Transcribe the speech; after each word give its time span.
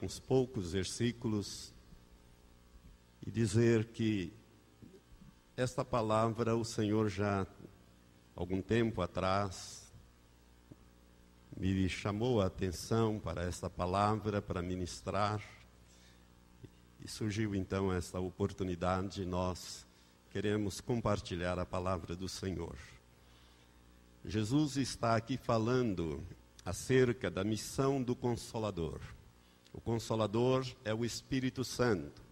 uns 0.00 0.20
poucos 0.20 0.72
versículos 0.72 1.74
e 3.26 3.30
dizer 3.30 3.86
que 3.86 4.32
esta 5.56 5.84
palavra 5.84 6.56
o 6.56 6.64
Senhor 6.64 7.08
já 7.08 7.46
algum 8.34 8.62
tempo 8.62 9.02
atrás 9.02 9.92
me 11.56 11.88
chamou 11.88 12.40
a 12.40 12.46
atenção 12.46 13.18
para 13.18 13.42
esta 13.42 13.68
palavra 13.68 14.40
para 14.40 14.62
ministrar 14.62 15.42
e 17.04 17.08
surgiu 17.08 17.54
então 17.54 17.92
esta 17.92 18.18
oportunidade 18.20 19.26
nós 19.26 19.84
queremos 20.30 20.80
compartilhar 20.80 21.58
a 21.58 21.66
palavra 21.66 22.14
do 22.14 22.28
Senhor. 22.28 22.76
Jesus 24.24 24.76
está 24.76 25.16
aqui 25.16 25.36
falando 25.36 26.22
acerca 26.64 27.30
da 27.30 27.42
missão 27.42 28.00
do 28.00 28.14
Consolador. 28.14 29.00
O 29.72 29.80
Consolador 29.80 30.66
é 30.84 30.92
o 30.92 31.04
Espírito 31.04 31.64
Santo. 31.64 32.22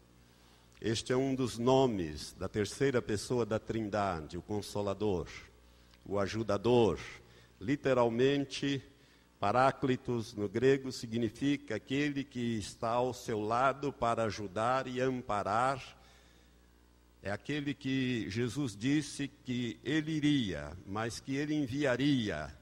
Este 0.81 1.13
é 1.13 1.17
um 1.17 1.35
dos 1.35 1.57
nomes 1.57 2.33
da 2.33 2.49
terceira 2.49 3.01
pessoa 3.01 3.47
da 3.47 3.59
Trindade, 3.59 4.37
o 4.37 4.43
Consolador, 4.43 5.29
o 6.05 6.19
Ajudador. 6.19 6.99
Literalmente, 7.61 8.83
Paráclitos 9.39 10.35
no 10.35 10.49
grego 10.49 10.91
significa 10.91 11.77
aquele 11.77 12.25
que 12.25 12.59
está 12.59 12.91
ao 12.91 13.15
seu 13.15 13.41
lado 13.41 13.93
para 13.93 14.25
ajudar 14.25 14.89
e 14.89 15.01
amparar. 15.01 15.97
É 17.23 17.31
aquele 17.31 17.73
que 17.73 18.29
Jesus 18.29 18.77
disse 18.77 19.29
que 19.29 19.79
ele 19.85 20.11
iria, 20.11 20.77
mas 20.85 21.21
que 21.21 21.37
ele 21.37 21.55
enviaria 21.55 22.53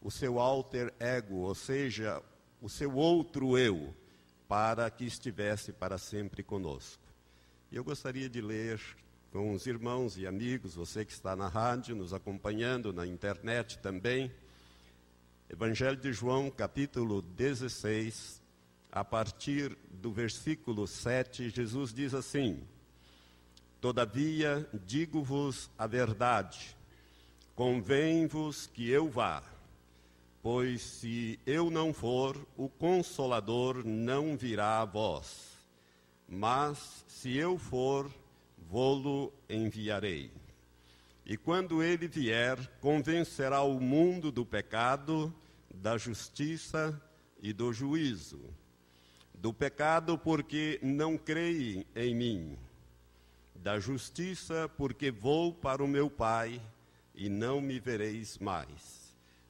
o 0.00 0.12
seu 0.12 0.38
alter 0.38 0.94
ego, 1.00 1.38
ou 1.38 1.56
seja, 1.56 2.22
o 2.60 2.68
seu 2.68 2.94
outro 2.94 3.58
eu, 3.58 3.92
para 4.52 4.90
que 4.90 5.06
estivesse 5.06 5.72
para 5.72 5.96
sempre 5.96 6.42
conosco. 6.42 7.02
E 7.70 7.76
eu 7.76 7.82
gostaria 7.82 8.28
de 8.28 8.42
ler 8.42 8.78
com 9.30 9.54
os 9.54 9.66
irmãos 9.66 10.18
e 10.18 10.26
amigos, 10.26 10.74
você 10.74 11.06
que 11.06 11.12
está 11.12 11.34
na 11.34 11.48
rádio, 11.48 11.96
nos 11.96 12.12
acompanhando, 12.12 12.92
na 12.92 13.06
internet 13.06 13.78
também, 13.78 14.30
Evangelho 15.48 15.96
de 15.96 16.12
João, 16.12 16.50
capítulo 16.50 17.22
16, 17.22 18.42
a 18.90 19.02
partir 19.02 19.74
do 19.90 20.12
versículo 20.12 20.86
7, 20.86 21.48
Jesus 21.48 21.94
diz 21.94 22.12
assim: 22.12 22.62
Todavia 23.80 24.68
digo-vos 24.84 25.70
a 25.78 25.86
verdade, 25.86 26.76
convém-vos 27.54 28.66
que 28.66 28.90
eu 28.90 29.08
vá 29.08 29.42
Pois 30.42 30.82
se 30.82 31.38
eu 31.46 31.70
não 31.70 31.94
for, 31.94 32.36
o 32.56 32.68
Consolador 32.68 33.86
não 33.86 34.36
virá 34.36 34.80
a 34.80 34.84
vós. 34.84 35.52
Mas 36.28 37.04
se 37.06 37.36
eu 37.36 37.56
for, 37.56 38.10
vou-lo 38.68 39.32
enviarei. 39.48 40.32
E 41.24 41.36
quando 41.36 41.80
ele 41.80 42.08
vier, 42.08 42.58
convencerá 42.80 43.62
o 43.62 43.78
mundo 43.78 44.32
do 44.32 44.44
pecado, 44.44 45.32
da 45.72 45.96
justiça 45.96 47.00
e 47.40 47.52
do 47.52 47.72
juízo. 47.72 48.40
Do 49.32 49.54
pecado, 49.54 50.18
porque 50.18 50.80
não 50.82 51.16
creem 51.16 51.86
em 51.94 52.16
mim. 52.16 52.58
Da 53.54 53.78
justiça, 53.78 54.68
porque 54.76 55.12
vou 55.12 55.54
para 55.54 55.84
o 55.84 55.88
meu 55.88 56.10
Pai 56.10 56.60
e 57.14 57.28
não 57.28 57.60
me 57.60 57.78
vereis 57.78 58.38
mais 58.38 59.01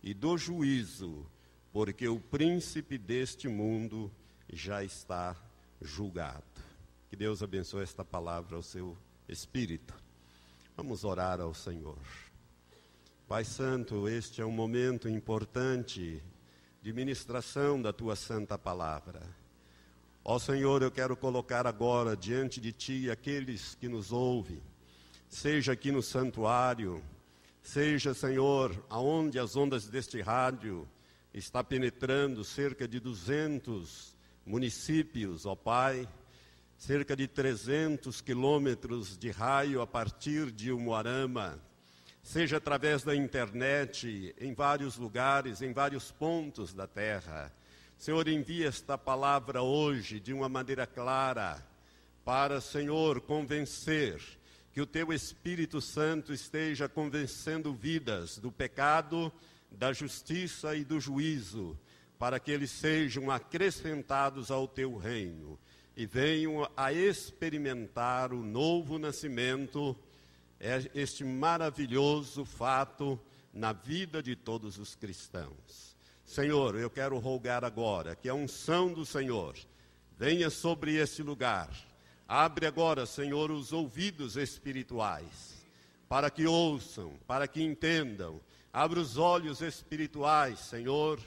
e 0.02 0.12
do 0.12 0.36
juízo, 0.36 1.26
porque 1.72 2.08
o 2.08 2.18
príncipe 2.18 2.98
deste 2.98 3.48
mundo 3.48 4.10
já 4.52 4.82
está 4.82 5.36
julgado. 5.80 6.42
Que 7.08 7.16
Deus 7.16 7.42
abençoe 7.42 7.82
esta 7.82 8.04
palavra 8.04 8.56
ao 8.56 8.62
seu 8.62 8.96
espírito. 9.28 9.94
Vamos 10.76 11.04
orar 11.04 11.40
ao 11.40 11.54
Senhor. 11.54 11.98
Pai 13.28 13.44
Santo, 13.44 14.08
este 14.08 14.40
é 14.40 14.44
um 14.44 14.50
momento 14.50 15.08
importante 15.08 16.22
de 16.82 16.92
ministração 16.92 17.80
da 17.80 17.92
tua 17.92 18.16
santa 18.16 18.58
palavra. 18.58 19.22
Ó 20.24 20.38
Senhor, 20.38 20.82
eu 20.82 20.90
quero 20.90 21.16
colocar 21.16 21.66
agora 21.66 22.16
diante 22.16 22.60
de 22.60 22.72
ti 22.72 23.10
aqueles 23.10 23.74
que 23.74 23.88
nos 23.88 24.12
ouvem, 24.12 24.62
seja 25.28 25.72
aqui 25.72 25.90
no 25.90 26.02
santuário, 26.02 27.02
Seja, 27.62 28.12
Senhor, 28.12 28.84
aonde 28.90 29.38
as 29.38 29.54
ondas 29.54 29.86
deste 29.86 30.20
rádio 30.20 30.86
está 31.32 31.62
penetrando 31.62 32.42
cerca 32.42 32.88
de 32.88 32.98
200 32.98 34.14
municípios, 34.44 35.46
ó 35.46 35.54
Pai, 35.54 36.08
cerca 36.76 37.14
de 37.14 37.28
300 37.28 38.20
quilômetros 38.20 39.16
de 39.16 39.30
raio 39.30 39.80
a 39.80 39.86
partir 39.86 40.50
de 40.50 40.72
Umuarama, 40.72 41.58
seja 42.20 42.56
através 42.56 43.04
da 43.04 43.14
internet, 43.14 44.34
em 44.40 44.52
vários 44.52 44.96
lugares, 44.96 45.62
em 45.62 45.72
vários 45.72 46.10
pontos 46.10 46.74
da 46.74 46.88
terra. 46.88 47.52
Senhor, 47.96 48.26
envia 48.26 48.66
esta 48.66 48.98
palavra 48.98 49.62
hoje 49.62 50.18
de 50.18 50.32
uma 50.32 50.48
maneira 50.48 50.84
clara 50.84 51.64
para, 52.24 52.60
Senhor, 52.60 53.20
convencer 53.20 54.20
que 54.72 54.80
o 54.80 54.86
teu 54.86 55.12
Espírito 55.12 55.82
Santo 55.82 56.32
esteja 56.32 56.88
convencendo 56.88 57.74
vidas 57.74 58.38
do 58.38 58.50
pecado, 58.50 59.30
da 59.70 59.92
justiça 59.92 60.74
e 60.74 60.82
do 60.82 60.98
juízo, 60.98 61.78
para 62.18 62.40
que 62.40 62.50
eles 62.50 62.70
sejam 62.70 63.30
acrescentados 63.30 64.50
ao 64.50 64.66
teu 64.66 64.96
reino 64.96 65.58
e 65.94 66.06
venham 66.06 66.66
a 66.74 66.90
experimentar 66.90 68.32
o 68.32 68.42
novo 68.42 68.98
nascimento, 68.98 69.94
é 70.58 70.90
este 70.94 71.22
maravilhoso 71.22 72.44
fato 72.46 73.20
na 73.52 73.74
vida 73.74 74.22
de 74.22 74.34
todos 74.34 74.78
os 74.78 74.94
cristãos. 74.94 75.94
Senhor, 76.24 76.76
eu 76.76 76.88
quero 76.88 77.18
rogar 77.18 77.62
agora 77.62 78.16
que 78.16 78.28
a 78.28 78.34
unção 78.34 78.90
do 78.90 79.04
Senhor 79.04 79.54
venha 80.16 80.48
sobre 80.48 80.94
esse 80.94 81.22
lugar 81.22 81.91
Abre 82.34 82.64
agora, 82.64 83.04
Senhor, 83.04 83.50
os 83.50 83.74
ouvidos 83.74 84.38
espirituais, 84.38 85.66
para 86.08 86.30
que 86.30 86.46
ouçam, 86.46 87.12
para 87.26 87.46
que 87.46 87.62
entendam. 87.62 88.40
Abre 88.72 88.98
os 89.00 89.18
olhos 89.18 89.60
espirituais, 89.60 90.58
Senhor, 90.60 91.20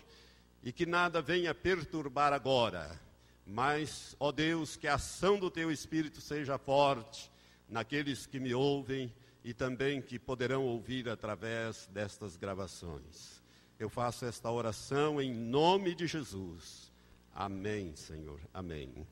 e 0.63 0.71
que 0.71 0.83
nada 0.83 1.21
venha 1.21 1.53
perturbar 1.53 2.33
agora. 2.33 2.99
Mas, 3.45 4.16
ó 4.19 4.31
Deus, 4.31 4.75
que 4.77 4.88
a 4.88 4.95
ação 4.95 5.38
do 5.38 5.51
Teu 5.51 5.71
Espírito 5.71 6.19
seja 6.21 6.57
forte 6.57 7.31
naqueles 7.69 8.25
que 8.25 8.39
me 8.39 8.55
ouvem 8.55 9.13
e 9.43 9.53
também 9.53 10.01
que 10.01 10.17
poderão 10.17 10.63
ouvir 10.66 11.07
através 11.07 11.85
destas 11.93 12.35
gravações. 12.35 13.43
Eu 13.77 13.91
faço 13.91 14.25
esta 14.25 14.49
oração 14.49 15.22
em 15.22 15.31
nome 15.31 15.93
de 15.93 16.07
Jesus. 16.07 16.91
Amém, 17.31 17.95
Senhor. 17.95 18.39
Amém. 18.51 19.05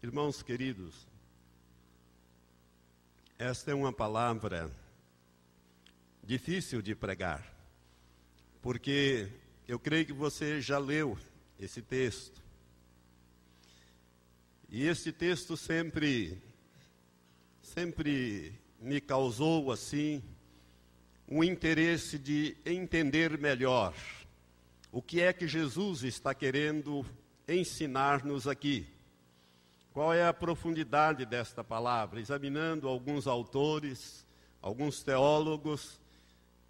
Irmãos 0.00 0.44
queridos, 0.44 0.94
esta 3.36 3.72
é 3.72 3.74
uma 3.74 3.92
palavra 3.92 4.70
difícil 6.22 6.80
de 6.80 6.94
pregar, 6.94 7.44
porque 8.62 9.28
eu 9.66 9.76
creio 9.76 10.06
que 10.06 10.12
você 10.12 10.60
já 10.60 10.78
leu 10.78 11.18
esse 11.58 11.82
texto. 11.82 12.40
E 14.68 14.86
esse 14.86 15.10
texto 15.10 15.56
sempre, 15.56 16.40
sempre 17.60 18.52
me 18.80 19.00
causou 19.00 19.72
assim 19.72 20.22
um 21.26 21.42
interesse 21.42 22.20
de 22.20 22.56
entender 22.64 23.36
melhor 23.36 23.92
o 24.92 25.02
que 25.02 25.20
é 25.20 25.32
que 25.32 25.48
Jesus 25.48 26.04
está 26.04 26.32
querendo 26.32 27.04
ensinar-nos 27.48 28.46
aqui. 28.46 28.86
Qual 29.92 30.12
é 30.12 30.26
a 30.26 30.32
profundidade 30.32 31.24
desta 31.24 31.64
palavra? 31.64 32.20
Examinando 32.20 32.88
alguns 32.88 33.26
autores, 33.26 34.24
alguns 34.60 35.02
teólogos, 35.02 36.00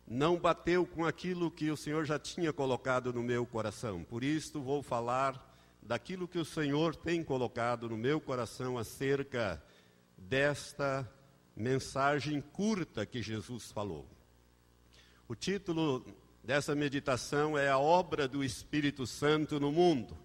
não 0.07 0.39
bateu 0.39 0.87
com 0.87 1.05
aquilo 1.05 1.51
que 1.51 1.71
o 1.71 1.77
Senhor 1.77 2.05
já 2.05 2.19
tinha 2.19 2.53
colocado 2.53 3.13
no 3.13 3.23
meu 3.23 3.45
coração. 3.45 4.03
Por 4.05 4.25
isso 4.25 4.61
vou 4.63 4.83
falar 4.83 5.47
daquilo 5.83 6.27
que 6.27 6.39
o 6.39 6.45
Senhor 6.45 6.97
tem 6.97 7.23
colocado 7.23 7.89
no 7.89 7.97
meu 7.97 8.21
coração 8.21 8.79
acerca 8.79 9.63
desta 10.17 11.09
mensagem 11.55 12.41
curta 12.41 13.05
que 13.05 13.21
Jesus 13.21 13.71
falou. 13.71 14.07
O 15.29 15.35
título 15.35 16.05
dessa 16.43 16.75
meditação 16.75 17.59
é 17.59 17.69
A 17.69 17.79
Obra 17.79 18.27
do 18.27 18.43
Espírito 18.43 19.07
Santo 19.07 19.61
no 19.61 19.71
Mundo. 19.71 20.17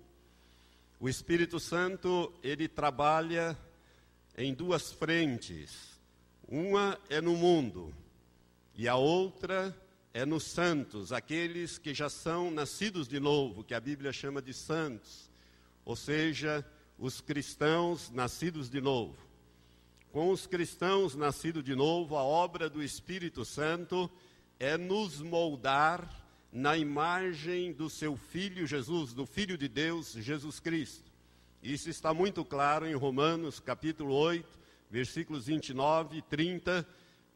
O 1.04 1.10
Espírito 1.10 1.60
Santo, 1.60 2.32
ele 2.42 2.66
trabalha 2.66 3.60
em 4.38 4.54
duas 4.54 4.94
frentes. 4.94 6.00
Uma 6.48 6.98
é 7.10 7.20
no 7.20 7.36
mundo 7.36 7.94
e 8.74 8.88
a 8.88 8.96
outra 8.96 9.78
é 10.14 10.26
nos 10.26 10.46
santos, 10.46 11.12
aqueles 11.12 11.78
que 11.78 11.94
já 11.94 12.10
são 12.10 12.50
nascidos 12.50 13.06
de 13.06 13.20
novo, 13.20 13.66
que 13.66 13.74
a 13.74 13.82
Bíblia 13.82 14.14
chama 14.14 14.42
de 14.42 14.54
santos. 14.54 15.30
ou 15.84 15.98
seja, 15.98 16.66
os 16.98 17.20
cristãos 17.20 18.10
nascidos 18.10 18.70
de 18.70 18.80
novo. 18.80 19.18
Com 20.10 20.30
os 20.30 20.48
cristãos 20.48 21.16
nascidos 21.16 21.66
de 21.66 21.76
novo, 21.76 22.16
a 22.16 22.24
obra 22.24 22.70
do 22.70 22.82
Espírito 22.82 23.44
Santo 23.44 24.10
é 24.58 24.78
nos 24.78 25.20
moldar 25.20 26.23
na 26.54 26.78
imagem 26.78 27.74
do 27.74 27.90
seu 27.90 28.16
Filho 28.16 28.68
Jesus, 28.68 29.12
do 29.12 29.26
Filho 29.26 29.58
de 29.58 29.68
Deus, 29.68 30.14
Jesus 30.14 30.60
Cristo. 30.60 31.12
Isso 31.64 31.90
está 31.90 32.14
muito 32.14 32.46
claro 32.46 32.86
em 32.86 32.94
Romanos 32.94 33.60
capítulo 33.60 34.14
8, 34.14 34.48
versículos 34.88 35.48
29 35.48 36.18
e 36.18 36.22
30, 36.22 36.88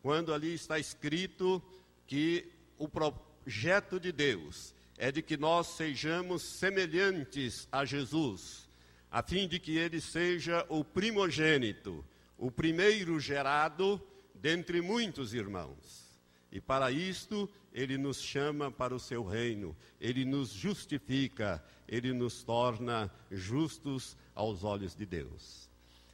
quando 0.04 0.32
ali 0.32 0.54
está 0.54 0.78
escrito 0.78 1.60
que 2.06 2.48
o 2.78 2.88
projeto 2.88 4.00
de 4.00 4.12
Deus 4.12 4.76
é 5.00 5.12
de 5.12 5.24
que 5.24 5.36
nós 5.36 5.66
sejamos 5.66 6.44
semelhantes 6.44 7.68
a 7.72 7.84
Jesus, 7.86 8.70
a 9.10 9.24
fim 9.24 9.48
de 9.48 9.60
que 9.60 9.78
ele 9.78 10.00
seja 10.00 10.64
o 10.70 10.84
primogênito, 10.84 12.06
o 12.38 12.52
primeiro 12.52 13.20
gerado 13.20 14.00
dentre 14.36 14.80
muitos 14.80 15.34
irmãos. 15.34 16.07
E 16.52 16.62
para 16.62 16.92
isto, 16.92 17.50
ele 17.74 17.98
nos 17.98 18.22
chama 18.22 18.72
para 18.72 18.96
o 18.96 19.00
seu 19.00 19.24
reino, 19.24 19.76
ele 20.00 20.24
nos 20.24 20.50
justifica, 20.50 21.64
ele 21.88 22.14
nos 22.14 22.44
torna 22.44 23.12
justos 23.30 24.18
aos 24.34 24.64
olhos 24.64 24.96
de 24.96 25.06
Deus. 25.06 25.70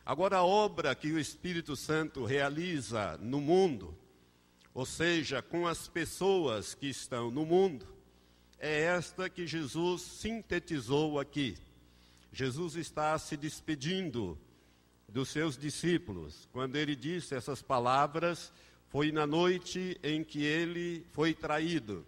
Agora, 0.05 0.37
a 0.37 0.43
obra 0.43 0.93
que 0.95 1.11
o 1.11 1.19
Espírito 1.19 1.75
Santo 1.75 2.25
realiza 2.25 3.17
no 3.19 3.39
mundo, 3.39 3.97
ou 4.73 4.85
seja, 4.85 5.41
com 5.41 5.67
as 5.67 5.87
pessoas 5.87 6.73
que 6.73 6.87
estão 6.87 7.29
no 7.29 7.45
mundo, 7.45 7.87
é 8.59 8.81
esta 8.81 9.29
que 9.29 9.45
Jesus 9.45 10.01
sintetizou 10.01 11.19
aqui. 11.19 11.55
Jesus 12.31 12.75
está 12.75 13.17
se 13.19 13.37
despedindo 13.37 14.37
dos 15.07 15.29
seus 15.29 15.57
discípulos. 15.57 16.49
Quando 16.51 16.75
ele 16.75 16.95
disse 16.95 17.35
essas 17.35 17.61
palavras, 17.61 18.51
foi 18.93 19.11
na 19.11 19.25
noite 19.25 19.99
em 20.03 20.23
que 20.23 20.45
ele 20.45 21.03
foi 21.13 21.33
traído. 21.33 22.05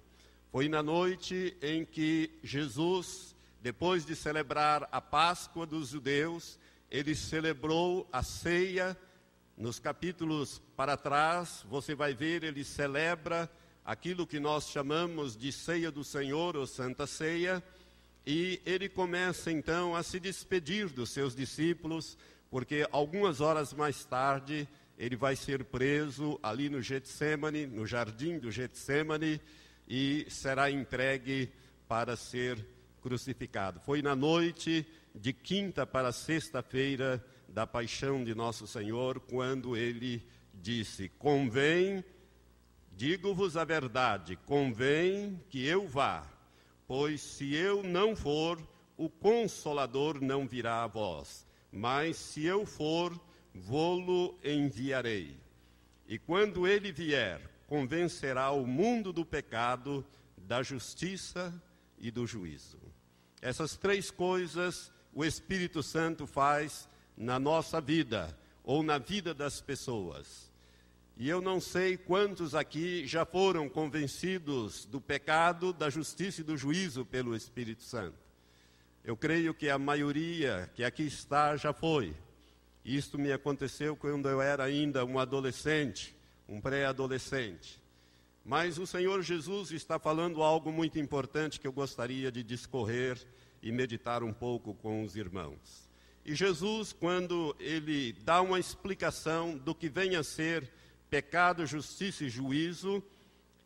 Foi 0.51 0.69
na 0.69 0.83
noite 0.83 1.57
em 1.59 1.83
que 1.83 2.29
Jesus, 2.43 3.35
depois 3.59 4.05
de 4.05 4.15
celebrar 4.15 4.87
a 4.91 5.01
Páscoa 5.01 5.65
dos 5.65 5.89
judeus, 5.89 6.59
ele 6.91 7.15
celebrou 7.15 8.07
a 8.13 8.21
ceia. 8.21 8.95
Nos 9.57 9.79
capítulos 9.79 10.61
para 10.77 10.95
trás, 10.95 11.65
você 11.67 11.95
vai 11.95 12.13
ver, 12.13 12.43
ele 12.43 12.63
celebra 12.63 13.49
aquilo 13.83 14.27
que 14.27 14.39
nós 14.39 14.69
chamamos 14.69 15.35
de 15.35 15.51
ceia 15.51 15.89
do 15.89 16.03
Senhor 16.03 16.55
ou 16.55 16.67
Santa 16.67 17.07
Ceia, 17.07 17.63
e 18.27 18.61
ele 18.63 18.87
começa 18.87 19.51
então 19.51 19.95
a 19.95 20.03
se 20.03 20.19
despedir 20.19 20.89
dos 20.89 21.09
seus 21.09 21.35
discípulos, 21.35 22.15
porque 22.51 22.87
algumas 22.91 23.41
horas 23.41 23.73
mais 23.73 24.05
tarde 24.05 24.69
ele 24.97 25.15
vai 25.15 25.35
ser 25.35 25.63
preso 25.65 26.39
ali 26.41 26.69
no 26.69 26.81
Getsemane, 26.81 27.65
no 27.65 27.85
jardim 27.85 28.39
do 28.39 28.51
Getsemane, 28.51 29.41
e 29.87 30.25
será 30.29 30.71
entregue 30.71 31.51
para 31.87 32.15
ser 32.15 32.65
crucificado. 33.01 33.79
Foi 33.81 34.01
na 34.01 34.15
noite 34.15 34.85
de 35.13 35.31
quinta 35.33 35.85
para 35.85 36.11
sexta-feira 36.11 37.23
da 37.47 37.67
paixão 37.67 38.23
de 38.23 38.33
nosso 38.33 38.65
Senhor, 38.65 39.19
quando 39.19 39.77
ele 39.77 40.25
disse: 40.53 41.09
Convém, 41.19 42.03
digo-vos 42.91 43.57
a 43.57 43.63
verdade, 43.63 44.37
convém 44.45 45.41
que 45.49 45.65
eu 45.65 45.87
vá, 45.87 46.27
pois 46.87 47.21
se 47.21 47.53
eu 47.53 47.83
não 47.83 48.15
for, 48.15 48.59
o 48.97 49.09
consolador 49.09 50.21
não 50.21 50.47
virá 50.47 50.83
a 50.83 50.87
vós 50.87 51.45
mas 51.75 52.15
se 52.15 52.45
eu 52.45 52.65
for, 52.65 53.19
vou-lo 53.55 54.37
enviarei. 54.43 55.37
E 56.07 56.19
quando 56.19 56.67
ele 56.67 56.91
vier, 56.91 57.41
convencerá 57.67 58.51
o 58.51 58.67
mundo 58.67 59.11
do 59.11 59.25
pecado, 59.25 60.05
da 60.37 60.61
justiça 60.61 61.53
e 61.97 62.11
do 62.11 62.27
juízo. 62.27 62.77
Essas 63.41 63.75
três 63.75 64.11
coisas 64.11 64.91
o 65.13 65.23
Espírito 65.23 65.81
Santo 65.81 66.27
faz 66.27 66.89
na 67.17 67.39
nossa 67.39 67.79
vida 67.79 68.37
ou 68.63 68.83
na 68.83 68.97
vida 68.97 69.33
das 69.33 69.61
pessoas. 69.61 70.51
E 71.17 71.29
eu 71.29 71.39
não 71.39 71.61
sei 71.61 71.95
quantos 71.95 72.53
aqui 72.53 73.07
já 73.07 73.25
foram 73.25 73.69
convencidos 73.69 74.85
do 74.85 74.99
pecado, 74.99 75.71
da 75.71 75.89
justiça 75.89 76.41
e 76.41 76.43
do 76.43 76.57
juízo 76.57 77.05
pelo 77.05 77.33
Espírito 77.33 77.83
Santo. 77.83 78.17
Eu 79.01 79.15
creio 79.15 79.53
que 79.53 79.69
a 79.69 79.79
maioria 79.79 80.69
que 80.75 80.83
aqui 80.83 81.03
está 81.03 81.55
já 81.55 81.71
foi. 81.71 82.13
Isto 82.85 83.17
me 83.17 83.31
aconteceu 83.31 83.95
quando 83.95 84.29
eu 84.29 84.39
era 84.39 84.63
ainda 84.63 85.03
um 85.03 85.17
adolescente, 85.17 86.15
um 86.47 86.61
pré-adolescente. 86.61 87.81
Mas 88.45 88.77
o 88.77 88.85
Senhor 88.85 89.23
Jesus 89.23 89.71
está 89.71 89.97
falando 89.97 90.43
algo 90.43 90.71
muito 90.71 90.99
importante 90.99 91.59
que 91.59 91.65
eu 91.65 91.73
gostaria 91.73 92.31
de 92.31 92.43
discorrer 92.43 93.17
e 93.59 93.71
meditar 93.71 94.21
um 94.21 94.31
pouco 94.31 94.75
com 94.75 95.03
os 95.03 95.15
irmãos. 95.15 95.89
E 96.23 96.35
Jesus, 96.35 96.93
quando 96.93 97.55
ele 97.59 98.13
dá 98.23 98.39
uma 98.41 98.59
explicação 98.59 99.57
do 99.57 99.73
que 99.73 99.89
vem 99.89 100.15
a 100.15 100.23
ser 100.23 100.69
pecado, 101.09 101.65
justiça 101.65 102.25
e 102.25 102.29
juízo, 102.29 103.03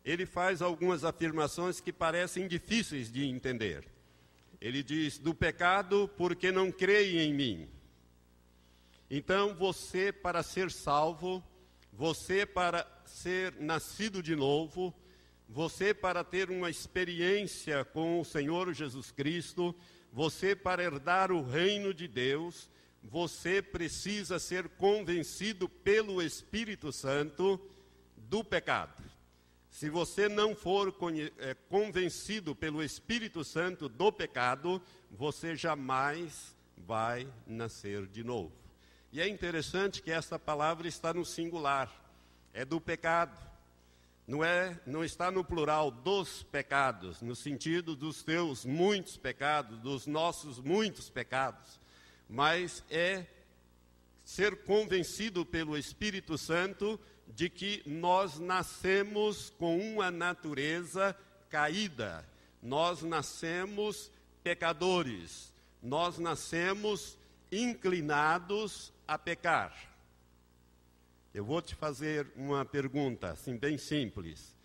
ele 0.02 0.24
faz 0.24 0.62
algumas 0.62 1.04
afirmações 1.04 1.78
que 1.78 1.92
parecem 1.92 2.48
difíceis 2.48 3.12
de 3.12 3.26
entender. 3.26 3.86
Ele 4.58 4.82
diz: 4.82 5.18
do 5.18 5.34
pecado, 5.34 6.10
porque 6.16 6.50
não 6.50 6.72
creem 6.72 7.18
em 7.18 7.34
mim. 7.34 7.68
Então, 9.10 9.54
você, 9.56 10.12
para 10.12 10.40
ser 10.40 10.70
salvo, 10.70 11.42
você, 11.92 12.46
para 12.46 12.86
ser 13.04 13.52
nascido 13.58 14.22
de 14.22 14.36
novo, 14.36 14.94
você, 15.48 15.92
para 15.92 16.22
ter 16.22 16.48
uma 16.48 16.70
experiência 16.70 17.84
com 17.84 18.20
o 18.20 18.24
Senhor 18.24 18.72
Jesus 18.72 19.10
Cristo, 19.10 19.74
você, 20.12 20.54
para 20.54 20.84
herdar 20.84 21.32
o 21.32 21.42
reino 21.42 21.92
de 21.92 22.06
Deus, 22.06 22.70
você 23.02 23.60
precisa 23.60 24.38
ser 24.38 24.68
convencido 24.68 25.68
pelo 25.68 26.22
Espírito 26.22 26.92
Santo 26.92 27.60
do 28.16 28.44
pecado. 28.44 29.02
Se 29.68 29.90
você 29.90 30.28
não 30.28 30.54
for 30.54 30.94
é, 31.38 31.54
convencido 31.68 32.54
pelo 32.54 32.80
Espírito 32.80 33.42
Santo 33.42 33.88
do 33.88 34.12
pecado, 34.12 34.80
você 35.10 35.56
jamais 35.56 36.54
vai 36.76 37.26
nascer 37.44 38.06
de 38.06 38.22
novo. 38.22 38.59
E 39.12 39.20
é 39.20 39.28
interessante 39.28 40.00
que 40.00 40.12
essa 40.12 40.38
palavra 40.38 40.86
está 40.86 41.12
no 41.12 41.24
singular, 41.24 41.90
é 42.54 42.64
do 42.64 42.80
pecado. 42.80 43.36
Não 44.24 44.44
é, 44.44 44.78
não 44.86 45.04
está 45.04 45.32
no 45.32 45.42
plural 45.42 45.90
dos 45.90 46.44
pecados, 46.44 47.20
no 47.20 47.34
sentido 47.34 47.96
dos 47.96 48.22
teus 48.22 48.64
muitos 48.64 49.16
pecados, 49.16 49.80
dos 49.80 50.06
nossos 50.06 50.60
muitos 50.60 51.10
pecados, 51.10 51.80
mas 52.28 52.84
é 52.88 53.26
ser 54.24 54.62
convencido 54.62 55.44
pelo 55.44 55.76
Espírito 55.76 56.38
Santo 56.38 57.00
de 57.26 57.50
que 57.50 57.82
nós 57.84 58.38
nascemos 58.38 59.50
com 59.58 59.76
uma 59.76 60.12
natureza 60.12 61.16
caída, 61.48 62.24
nós 62.62 63.02
nascemos 63.02 64.12
pecadores, 64.44 65.52
nós 65.82 66.18
nascemos 66.18 67.18
inclinados 67.50 68.92
a 69.10 69.18
pecar. 69.18 69.74
Eu 71.34 71.44
vou 71.44 71.60
te 71.60 71.74
fazer 71.74 72.30
uma 72.36 72.64
pergunta, 72.64 73.32
assim, 73.32 73.56
bem 73.56 73.76
simples. 73.76 74.56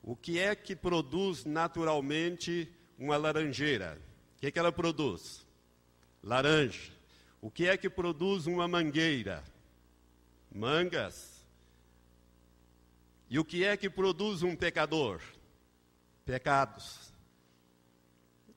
O 0.00 0.14
que 0.14 0.38
é 0.38 0.54
que 0.54 0.76
produz 0.76 1.44
naturalmente 1.44 2.72
uma 2.96 3.16
laranjeira? 3.16 4.00
O 4.36 4.40
que, 4.40 4.46
é 4.46 4.50
que 4.52 4.58
ela 4.58 4.70
produz? 4.70 5.44
Laranja. 6.22 6.92
O 7.42 7.50
que 7.50 7.66
é 7.66 7.76
que 7.76 7.90
produz 7.90 8.46
uma 8.46 8.68
mangueira? 8.68 9.42
Mangas. 10.54 11.44
E 13.28 13.36
o 13.36 13.44
que 13.44 13.64
é 13.64 13.76
que 13.76 13.90
produz 13.90 14.44
um 14.44 14.54
pecador? 14.54 15.20
Pecados. 16.24 17.12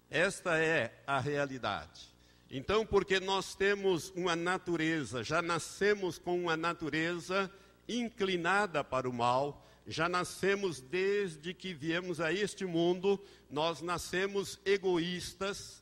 Esta 0.07 0.60
é 0.60 1.01
a 1.07 1.19
realidade. 1.19 2.11
Então, 2.53 2.86
porque 2.86 3.17
nós 3.17 3.55
temos 3.55 4.10
uma 4.13 4.36
natureza, 4.36 5.24
já 5.24 5.41
nascemos 5.41 6.17
com 6.17 6.38
uma 6.38 6.58
natureza 6.58 7.50
inclinada 7.88 8.84
para 8.84 9.10
o 9.10 9.13
mal, 9.13 9.65
já 9.88 10.10
nascemos 10.10 10.81
desde 10.81 11.53
que 11.53 11.74
viemos 11.74 12.20
a 12.20 12.34
este 12.34 12.65
mundo, 12.65 13.17
nós 13.50 13.81
nascemos 13.81 14.60
egoístas, 14.65 15.81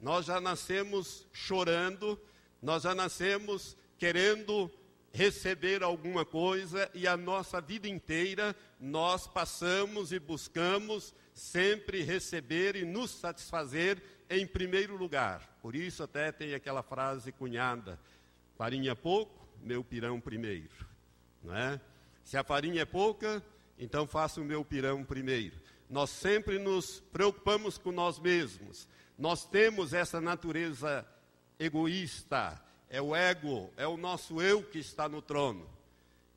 nós 0.00 0.24
já 0.24 0.40
nascemos 0.40 1.26
chorando, 1.34 2.18
nós 2.62 2.84
já 2.84 2.94
nascemos 2.94 3.76
querendo 3.98 4.70
receber 5.12 5.82
alguma 5.82 6.24
coisa 6.24 6.90
e 6.94 7.06
a 7.06 7.16
nossa 7.16 7.60
vida 7.60 7.88
inteira 7.88 8.56
nós 8.80 9.26
passamos 9.26 10.12
e 10.12 10.18
buscamos 10.18 11.14
sempre 11.34 12.02
receber 12.02 12.74
e 12.74 12.86
nos 12.86 13.10
satisfazer 13.10 14.02
em 14.28 14.46
primeiro 14.46 14.96
lugar. 14.96 15.42
Por 15.60 15.74
isso 15.74 16.02
até 16.02 16.32
tem 16.32 16.54
aquela 16.54 16.82
frase 16.82 17.32
cunhada: 17.32 17.98
farinha 18.56 18.94
pouco, 18.94 19.48
meu 19.60 19.82
pirão 19.82 20.20
primeiro. 20.20 20.86
Não 21.42 21.54
é? 21.54 21.80
Se 22.24 22.36
a 22.36 22.44
farinha 22.44 22.82
é 22.82 22.84
pouca, 22.84 23.42
então 23.78 24.06
faça 24.06 24.40
o 24.40 24.44
meu 24.44 24.64
pirão 24.64 25.04
primeiro. 25.04 25.56
Nós 25.88 26.10
sempre 26.10 26.58
nos 26.58 27.00
preocupamos 27.12 27.78
com 27.78 27.92
nós 27.92 28.18
mesmos. 28.18 28.88
Nós 29.16 29.46
temos 29.46 29.92
essa 29.94 30.20
natureza 30.20 31.06
egoísta, 31.58 32.60
é 32.90 33.00
o 33.00 33.14
ego, 33.14 33.72
é 33.76 33.86
o 33.86 33.96
nosso 33.96 34.42
eu 34.42 34.62
que 34.62 34.78
está 34.78 35.08
no 35.08 35.22
trono. 35.22 35.68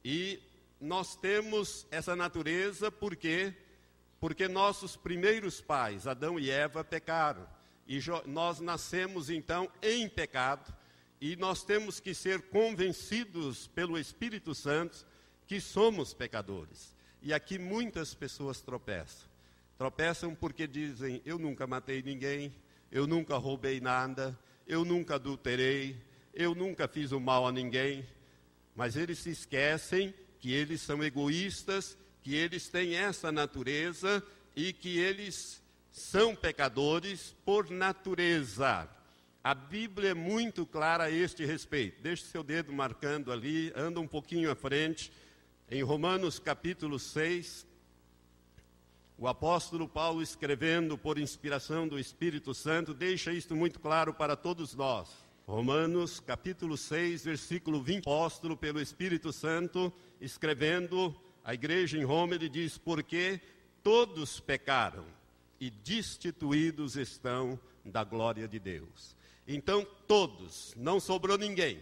E 0.06 0.40
nós 0.80 1.16
temos 1.16 1.86
essa 1.92 2.16
natureza 2.16 2.92
porque 2.92 3.54
porque 4.20 4.50
nossos 4.50 4.98
primeiros 4.98 5.62
pais, 5.62 6.06
Adão 6.06 6.38
e 6.38 6.50
Eva, 6.50 6.84
pecaram. 6.84 7.48
E 7.90 8.00
nós 8.28 8.60
nascemos 8.60 9.32
então 9.32 9.68
em 9.82 10.08
pecado, 10.08 10.72
e 11.20 11.36
nós 11.36 11.64
temos 11.64 12.00
que 12.00 12.14
ser 12.14 12.40
convencidos 12.44 13.68
pelo 13.70 13.98
Espírito 13.98 14.54
Santo 14.54 15.08
que 15.48 15.60
somos 15.60 16.14
pecadores. 16.14 16.96
E 17.20 17.34
aqui 17.34 17.58
muitas 17.58 18.14
pessoas 18.14 18.62
tropeçam. 18.62 19.28
Tropeçam 19.76 20.36
porque 20.36 20.68
dizem: 20.68 21.20
Eu 21.26 21.40
nunca 21.40 21.66
matei 21.66 22.04
ninguém, 22.04 22.54
eu 22.92 23.08
nunca 23.08 23.38
roubei 23.38 23.82
nada, 23.82 24.38
eu 24.68 24.86
nunca 24.86 25.16
adulterei, 25.16 25.98
eu 26.32 26.54
nunca 26.54 26.88
fiz 26.88 27.12
o 27.12 27.20
mal 27.20 27.48
a 27.48 27.52
ninguém. 27.52 28.08
Mas 28.76 28.96
eles 28.96 29.18
se 29.18 29.32
esquecem 29.32 30.14
que 30.40 30.54
eles 30.54 30.80
são 30.82 31.04
egoístas, 31.04 31.98
que 32.22 32.36
eles 32.36 32.70
têm 32.70 32.96
essa 32.96 33.32
natureza 33.32 34.24
e 34.56 34.72
que 34.72 35.00
eles 35.00 35.59
são 35.92 36.36
pecadores 36.36 37.36
por 37.46 37.70
natureza. 37.70 38.90
A 39.44 39.54
Bíblia 39.54 40.12
é 40.12 40.14
muito 40.14 40.66
clara 40.66 41.06
a 41.06 41.12
este 41.12 41.46
respeito. 41.46 42.02
Deixe 42.02 42.24
seu 42.24 42.44
dedo 42.44 42.72
marcando 42.74 43.32
ali, 43.32 43.72
anda 43.76 44.00
um 44.00 44.08
pouquinho 44.08 44.52
à 44.52 44.56
frente. 44.56 45.12
Em 45.70 45.82
Romanos 45.82 46.40
capítulo 46.40 47.00
6, 47.00 47.66
o 49.18 49.28
apóstolo 49.28 49.88
Paulo, 49.88 50.22
escrevendo 50.22 50.98
por 50.98 51.18
inspiração 51.18 51.88
do 51.88 52.00
Espírito 52.00 52.54
Santo, 52.54 52.94
deixa 52.94 53.32
isto 53.32 53.56
muito 53.56 53.80
claro 53.80 54.14
para 54.14 54.36
todos 54.36 54.76
nós. 54.76 55.10
Romanos 55.46 56.20
capítulo 56.20 56.78
6, 56.78 57.26
versículo 57.26 57.82
20, 57.82 58.02
apóstolo 58.04 58.56
pelo 58.56 58.80
Espírito 58.80 59.34
Santo, 59.34 59.92
escrevendo 60.22 61.16
a 61.44 61.54
igreja 61.54 61.98
em 61.98 62.04
Roma, 62.04 62.36
ele 62.36 62.50
diz: 62.50 62.78
Porque 62.78 63.42
todos 63.82 64.40
pecaram 64.40 65.19
e 65.60 65.70
destituídos 65.70 66.96
estão 66.96 67.60
da 67.84 68.04
glória 68.04 68.48
de 68.48 68.60
Deus. 68.60 69.16
Então, 69.48 69.86
todos, 70.08 70.74
não 70.78 71.00
sobrou 71.00 71.38
ninguém, 71.38 71.82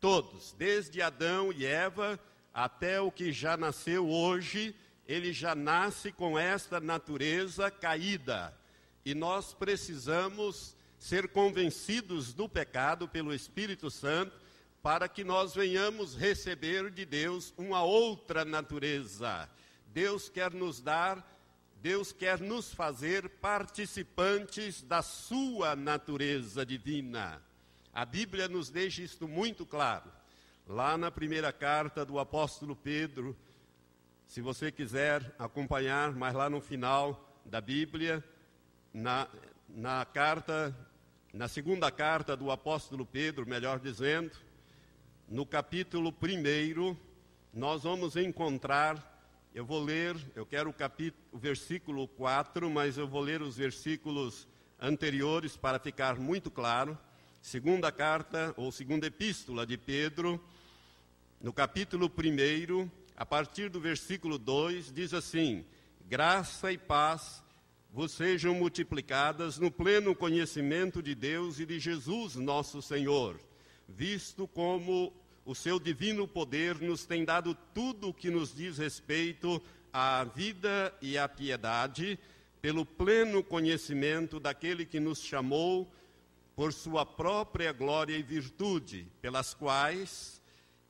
todos, 0.00 0.52
desde 0.52 1.02
Adão 1.02 1.52
e 1.52 1.66
Eva 1.66 2.18
até 2.54 3.00
o 3.00 3.10
que 3.10 3.32
já 3.32 3.56
nasceu 3.56 4.08
hoje, 4.08 4.74
ele 5.06 5.32
já 5.32 5.54
nasce 5.54 6.10
com 6.10 6.38
esta 6.38 6.80
natureza 6.80 7.70
caída. 7.70 8.56
E 9.04 9.14
nós 9.14 9.52
precisamos 9.52 10.74
ser 10.98 11.28
convencidos 11.28 12.32
do 12.32 12.48
pecado 12.48 13.06
pelo 13.06 13.34
Espírito 13.34 13.90
Santo, 13.90 14.34
para 14.82 15.08
que 15.08 15.24
nós 15.24 15.54
venhamos 15.54 16.16
receber 16.16 16.90
de 16.90 17.04
Deus 17.04 17.52
uma 17.58 17.82
outra 17.82 18.44
natureza. 18.44 19.50
Deus 19.88 20.28
quer 20.28 20.52
nos 20.52 20.80
dar, 20.80 21.35
Deus 21.86 22.10
quer 22.10 22.40
nos 22.40 22.74
fazer 22.74 23.28
participantes 23.38 24.82
da 24.82 25.02
sua 25.02 25.76
natureza 25.76 26.66
divina. 26.66 27.40
A 27.94 28.04
Bíblia 28.04 28.48
nos 28.48 28.68
deixa 28.68 29.02
isto 29.02 29.28
muito 29.28 29.64
claro. 29.64 30.10
Lá 30.66 30.98
na 30.98 31.12
primeira 31.12 31.52
carta 31.52 32.04
do 32.04 32.18
apóstolo 32.18 32.74
Pedro, 32.74 33.36
se 34.26 34.40
você 34.40 34.72
quiser 34.72 35.32
acompanhar, 35.38 36.10
mas 36.10 36.34
lá 36.34 36.50
no 36.50 36.60
final 36.60 37.40
da 37.44 37.60
Bíblia, 37.60 38.24
na, 38.92 39.28
na 39.68 40.04
carta, 40.04 40.76
na 41.32 41.46
segunda 41.46 41.88
carta 41.92 42.36
do 42.36 42.50
apóstolo 42.50 43.06
Pedro, 43.06 43.46
melhor 43.46 43.78
dizendo, 43.78 44.36
no 45.28 45.46
capítulo 45.46 46.12
1, 46.20 46.96
nós 47.54 47.84
vamos 47.84 48.16
encontrar, 48.16 49.15
eu 49.56 49.64
vou 49.64 49.82
ler, 49.82 50.14
eu 50.34 50.44
quero 50.44 50.68
o, 50.68 50.72
capítulo, 50.72 51.24
o 51.32 51.38
versículo 51.38 52.06
4, 52.06 52.68
mas 52.68 52.98
eu 52.98 53.08
vou 53.08 53.22
ler 53.22 53.40
os 53.40 53.56
versículos 53.56 54.46
anteriores 54.78 55.56
para 55.56 55.78
ficar 55.78 56.16
muito 56.16 56.50
claro. 56.50 56.96
Segunda 57.40 57.90
carta, 57.90 58.52
ou 58.58 58.70
segunda 58.70 59.06
epístola 59.06 59.66
de 59.66 59.78
Pedro, 59.78 60.38
no 61.40 61.54
capítulo 61.54 62.04
1, 62.06 62.90
a 63.16 63.24
partir 63.24 63.70
do 63.70 63.80
versículo 63.80 64.36
2, 64.36 64.92
diz 64.92 65.14
assim: 65.14 65.64
Graça 66.06 66.70
e 66.70 66.76
paz 66.76 67.42
vos 67.90 68.12
sejam 68.12 68.54
multiplicadas 68.56 69.56
no 69.56 69.70
pleno 69.70 70.14
conhecimento 70.14 71.02
de 71.02 71.14
Deus 71.14 71.58
e 71.60 71.64
de 71.64 71.80
Jesus, 71.80 72.36
nosso 72.36 72.82
Senhor, 72.82 73.40
visto 73.88 74.46
como 74.46 75.14
o 75.46 75.54
seu 75.54 75.78
divino 75.78 76.26
poder 76.26 76.80
nos 76.80 77.06
tem 77.06 77.24
dado 77.24 77.56
tudo 77.72 78.08
o 78.08 78.14
que 78.14 78.28
nos 78.28 78.52
diz 78.52 78.78
respeito 78.78 79.62
à 79.92 80.24
vida 80.24 80.92
e 81.00 81.16
à 81.16 81.28
piedade, 81.28 82.18
pelo 82.60 82.84
pleno 82.84 83.44
conhecimento 83.44 84.40
daquele 84.40 84.84
que 84.84 84.98
nos 84.98 85.22
chamou 85.22 85.88
por 86.56 86.72
sua 86.72 87.06
própria 87.06 87.72
glória 87.72 88.16
e 88.16 88.24
virtude, 88.24 89.06
pelas 89.22 89.54
quais 89.54 90.42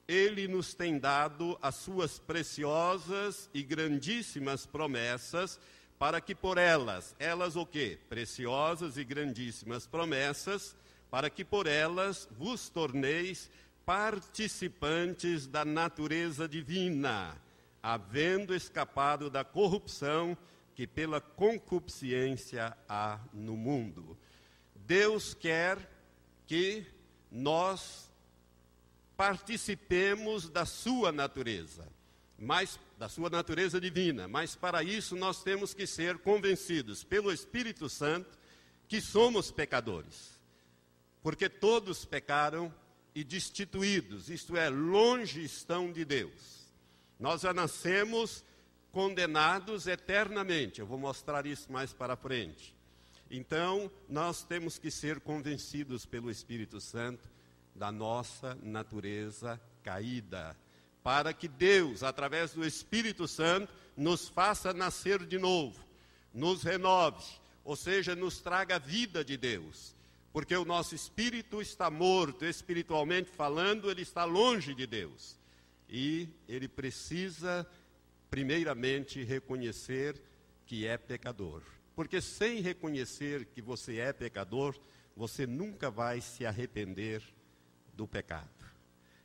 ele 0.08 0.48
nos 0.48 0.72
tem 0.72 0.98
dado 0.98 1.58
as 1.60 1.75
suas 1.75 2.18
preciosas 2.18 3.50
e 3.52 3.62
grandíssimas 3.62 4.64
promessas, 4.64 5.60
para 5.98 6.18
que 6.18 6.34
por 6.34 6.56
elas, 6.56 7.14
elas 7.18 7.56
o 7.56 7.66
quê? 7.66 7.98
Preciosas 8.08 8.96
e 8.96 9.04
grandíssimas 9.04 9.86
promessas, 9.86 10.75
para 11.10 11.28
que 11.28 11.44
por 11.44 11.66
elas 11.66 12.26
vos 12.38 12.68
torneis 12.70 13.50
participantes 13.87 15.47
da 15.47 15.64
natureza 15.64 16.49
divina, 16.49 17.40
havendo 17.81 18.52
escapado 18.52 19.31
da 19.31 19.45
corrupção 19.45 20.37
que 20.75 20.88
pela 20.88 21.21
concupiscência 21.21 22.76
há 22.88 23.21
no 23.33 23.57
mundo. 23.57 24.19
Deus 24.75 25.35
quer 25.35 25.78
que 26.49 26.85
nós 27.31 28.11
participemos 29.16 30.49
da 30.49 30.66
sua 30.66 31.12
natureza, 31.12 31.88
mas 32.37 32.78
da 32.99 33.09
sua 33.09 33.31
natureza 33.31 33.81
divina. 33.81 34.26
Mas 34.26 34.57
para 34.57 34.83
isso 34.83 35.14
nós 35.14 35.45
temos 35.45 35.73
que 35.73 35.87
ser 35.87 36.19
convencidos 36.19 37.05
pelo 37.05 37.33
Espírito 37.33 37.88
Santo 37.88 38.37
que 38.88 39.00
somos 39.00 39.52
pecadores. 39.52 40.40
Porque 41.23 41.49
todos 41.49 42.05
pecaram 42.05 42.73
e 43.16 43.25
destituídos, 43.25 44.28
isto 44.28 44.58
é, 44.58 44.68
longe 44.68 45.42
estão 45.42 45.90
de 45.90 46.04
Deus. 46.04 46.70
Nós 47.18 47.40
já 47.40 47.54
nascemos 47.54 48.44
condenados 48.92 49.87
eternamente. 49.87 50.80
Eu 50.80 50.87
vou 50.87 50.99
mostrar 50.99 51.46
isso 51.46 51.73
mais 51.73 51.94
para 51.94 52.14
frente. 52.14 52.76
Então, 53.30 53.90
nós 54.06 54.44
temos 54.44 54.78
que 54.78 54.90
ser 54.90 55.18
convencidos 55.18 56.04
pelo 56.04 56.30
Espírito 56.30 56.78
Santo 56.78 57.26
da 57.75 57.90
nossa 57.90 58.54
natureza 58.62 59.58
caída, 59.82 60.54
para 61.02 61.32
que 61.32 61.49
Deus, 61.49 62.02
através 62.02 62.52
do 62.52 62.66
Espírito 62.66 63.26
Santo, 63.26 63.73
nos 63.96 64.28
faça 64.28 64.75
nascer 64.75 65.25
de 65.25 65.38
novo, 65.38 65.82
nos 66.35 66.62
renove, 66.62 67.25
ou 67.64 67.76
seja, 67.76 68.14
nos 68.14 68.42
traga 68.42 68.76
a 68.76 68.78
vida 68.78 69.25
de 69.25 69.38
Deus. 69.38 69.96
Porque 70.37 70.55
o 70.55 70.66
nosso 70.66 70.95
espírito 70.95 71.62
está 71.62 71.90
morto, 71.90 72.45
espiritualmente 72.45 73.31
falando, 73.31 73.90
ele 73.90 74.02
está 74.02 74.25
longe 74.25 74.75
de 74.75 74.87
Deus. 74.87 75.35
E 75.88 76.28
ele 76.47 76.69
precisa, 76.69 77.66
primeiramente, 78.28 79.25
reconhecer 79.25 80.21
que 80.66 80.87
é 80.87 80.99
pecador. 80.99 81.62
Porque 81.95 82.21
sem 82.21 82.61
reconhecer 82.61 83.47
que 83.47 83.62
você 83.62 83.97
é 83.97 84.12
pecador, 84.12 84.78
você 85.16 85.47
nunca 85.47 85.90
vai 85.90 86.21
se 86.21 86.45
arrepender 86.45 87.23
do 87.95 88.07
pecado. 88.07 88.50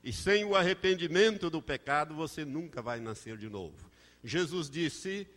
E 0.02 0.14
sem 0.14 0.46
o 0.46 0.56
arrependimento 0.56 1.50
do 1.50 1.62
pecado, 1.62 2.16
você 2.16 2.46
nunca 2.46 2.82
vai 2.82 3.02
nascer 3.02 3.36
de 3.36 3.50
novo. 3.50 3.92
Jesus 4.24 4.70
disse 4.70 5.28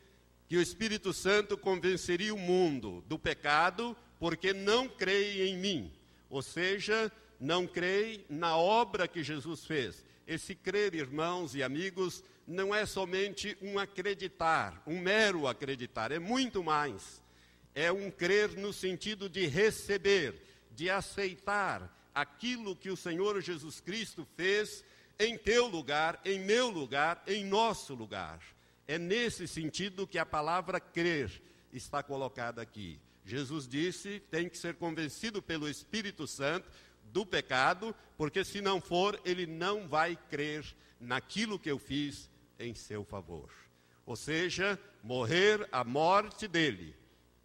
que 0.49 0.57
o 0.57 0.63
Espírito 0.63 1.13
Santo 1.13 1.59
convenceria 1.59 2.33
o 2.33 2.39
mundo 2.39 3.03
do 3.09 3.19
pecado 3.19 3.97
porque 4.25 4.55
não 4.55 4.89
creem 4.89 5.51
em 5.51 5.59
mim. 5.59 5.93
Ou 6.31 6.41
seja, 6.41 7.13
não 7.39 7.67
creem 7.67 8.25
na 8.27 8.57
obra 8.57 9.07
que 9.07 9.23
Jesus 9.23 9.67
fez. 9.67 10.03
Esse 10.27 10.55
crer, 10.55 10.95
irmãos 10.95 11.55
e 11.55 11.63
amigos, 11.63 12.25
não 12.47 12.75
é 12.75 12.87
somente 12.87 13.55
um 13.61 13.79
acreditar, 13.79 14.83
um 14.87 14.99
mero 14.99 15.47
acreditar, 15.47 16.11
é 16.11 16.19
muito 16.19 16.65
mais. 16.65 17.23
é 17.75 17.93
um 17.93 18.11
crer 18.11 18.57
no 18.57 18.73
sentido 18.73 19.29
de 19.29 19.47
receber, 19.47 20.41
de 20.71 20.89
aceitar 20.89 21.95
aquilo 22.15 22.75
que 22.75 22.89
o 22.89 22.97
Senhor 22.97 23.39
Jesus 23.43 23.79
Cristo 23.79 24.27
fez 24.39 24.83
em 25.19 25.37
teu 25.37 25.67
lugar, 25.67 26.19
em 26.25 26.41
meu 26.41 26.71
lugar, 26.71 27.23
em 27.27 27.45
nosso 27.45 27.93
lugar. 27.95 28.41
É 28.89 28.97
nesse 28.97 29.47
sentido 29.47 30.07
que 30.07 30.19
a 30.19 30.25
palavra 30.25 30.81
crer 30.81 31.43
está 31.75 32.03
colocada 32.03 32.63
aqui. 32.63 32.99
Jesus 33.25 33.67
disse: 33.67 34.21
tem 34.31 34.49
que 34.49 34.59
ser 34.59 34.75
convencido 34.75 35.43
pelo 35.43 35.69
Espírito 35.69 36.27
Santo 36.27 36.69
do 37.05 37.25
pecado, 37.25 37.95
porque 38.17 38.45
se 38.45 38.61
não 38.61 38.81
for, 38.81 39.21
ele 39.25 39.47
não 39.47 39.89
vai 39.89 40.17
crer 40.29 40.65
naquilo 41.01 41.59
que 41.59 41.71
eu 41.71 41.79
fiz 41.79 42.31
em 42.59 42.75
seu 42.75 43.05
favor. 43.05 43.51
Ou 44.07 44.17
seja, 44.17 44.79
morrer 45.03 45.67
a 45.73 45.83
morte 45.83 46.47
dele, 46.47 46.95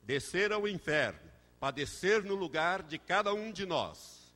descer 0.03 0.51
ao 0.51 0.67
inferno, 0.67 1.19
padecer 1.59 2.23
no 2.23 2.35
lugar 2.35 2.83
de 2.83 2.97
cada 2.97 3.33
um 3.33 3.51
de 3.51 3.65
nós. 3.65 4.33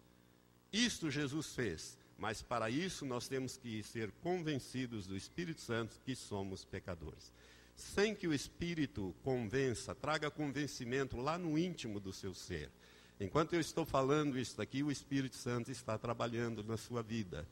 Isto 0.72 1.12
Jesus 1.12 1.54
fez, 1.54 1.98
mas 2.18 2.42
para 2.42 2.70
isso 2.70 3.06
nós 3.06 3.28
temos 3.28 3.58
que 3.58 3.84
ser 3.84 4.12
convencidos 4.22 5.06
do 5.06 5.16
Espírito 5.16 5.62
Santo 5.62 6.00
que 6.06 6.16
somos 6.16 6.64
pecadores. 6.64 7.32
Sem 7.76 8.14
que 8.14 8.28
o 8.28 8.34
Espírito 8.34 9.14
convença, 9.24 9.96
traga 9.96 10.30
convencimento 10.30 11.18
lá 11.18 11.38
no 11.38 11.58
íntimo 11.58 12.00
do 12.00 12.14
seu 12.14 12.34
ser. 12.34 12.70
Enquanto 13.20 13.54
eu 13.54 13.60
estou 13.60 13.86
falando 13.86 14.38
isso 14.38 14.58
daqui, 14.58 14.84
o 14.84 14.92
Espírito 14.92 15.36
Santo 15.36 15.72
está 15.72 15.98
trabalhando 15.98 16.64
na 16.64 16.78
sua 16.78 17.02
vida. 17.02 17.48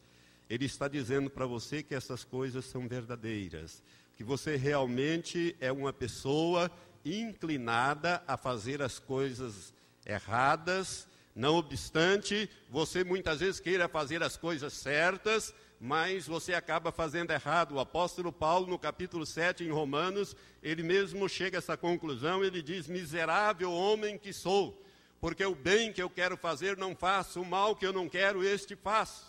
Ele 0.50 0.66
está 0.66 0.88
dizendo 0.88 1.30
para 1.30 1.46
você 1.46 1.82
que 1.82 1.96
essas 1.96 2.24
coisas 2.24 2.66
são 2.66 2.88
verdadeiras, 2.88 3.82
que 4.16 4.24
você 4.24 4.56
realmente 4.58 5.56
é 5.60 5.72
uma 5.72 5.94
pessoa 5.94 6.70
inclinada 7.06 8.22
a 8.28 8.36
fazer 8.38 8.82
as 8.82 9.00
coisas 9.00 9.74
erradas, 10.06 11.08
não 11.34 11.56
obstante 11.56 12.50
você 12.70 13.04
muitas 13.04 13.40
vezes 13.40 13.60
queira 13.60 13.88
fazer 13.88 14.22
as 14.22 14.36
coisas 14.36 14.74
certas, 14.74 15.54
mas 15.84 16.28
você 16.28 16.54
acaba 16.54 16.92
fazendo 16.92 17.32
errado. 17.32 17.74
O 17.74 17.80
apóstolo 17.80 18.32
Paulo, 18.32 18.68
no 18.68 18.78
capítulo 18.78 19.26
7, 19.26 19.64
em 19.64 19.72
Romanos, 19.72 20.36
ele 20.62 20.84
mesmo 20.84 21.28
chega 21.28 21.58
a 21.58 21.60
essa 21.60 21.76
conclusão, 21.76 22.44
ele 22.44 22.62
diz: 22.62 22.88
Miserável 22.88 23.74
homem 23.74 24.16
que 24.16 24.32
sou, 24.32 24.80
porque 25.20 25.44
o 25.44 25.56
bem 25.56 25.92
que 25.92 26.00
eu 26.00 26.08
quero 26.08 26.38
fazer 26.38 26.78
não 26.78 26.96
faço, 26.96 27.42
o 27.42 27.46
mal 27.46 27.76
que 27.76 27.84
eu 27.84 27.92
não 27.92 28.08
quero, 28.08 28.44
este 28.44 28.76
faço. 28.76 29.26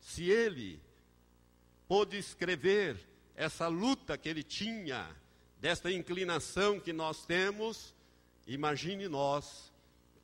Se 0.00 0.30
ele 0.30 0.80
pôde 1.86 2.16
escrever 2.16 2.96
essa 3.34 3.68
luta 3.68 4.16
que 4.16 4.26
ele 4.26 4.42
tinha, 4.42 5.14
desta 5.60 5.92
inclinação 5.92 6.80
que 6.80 6.94
nós 6.94 7.26
temos, 7.26 7.94
imagine 8.46 9.06
nós 9.06 9.70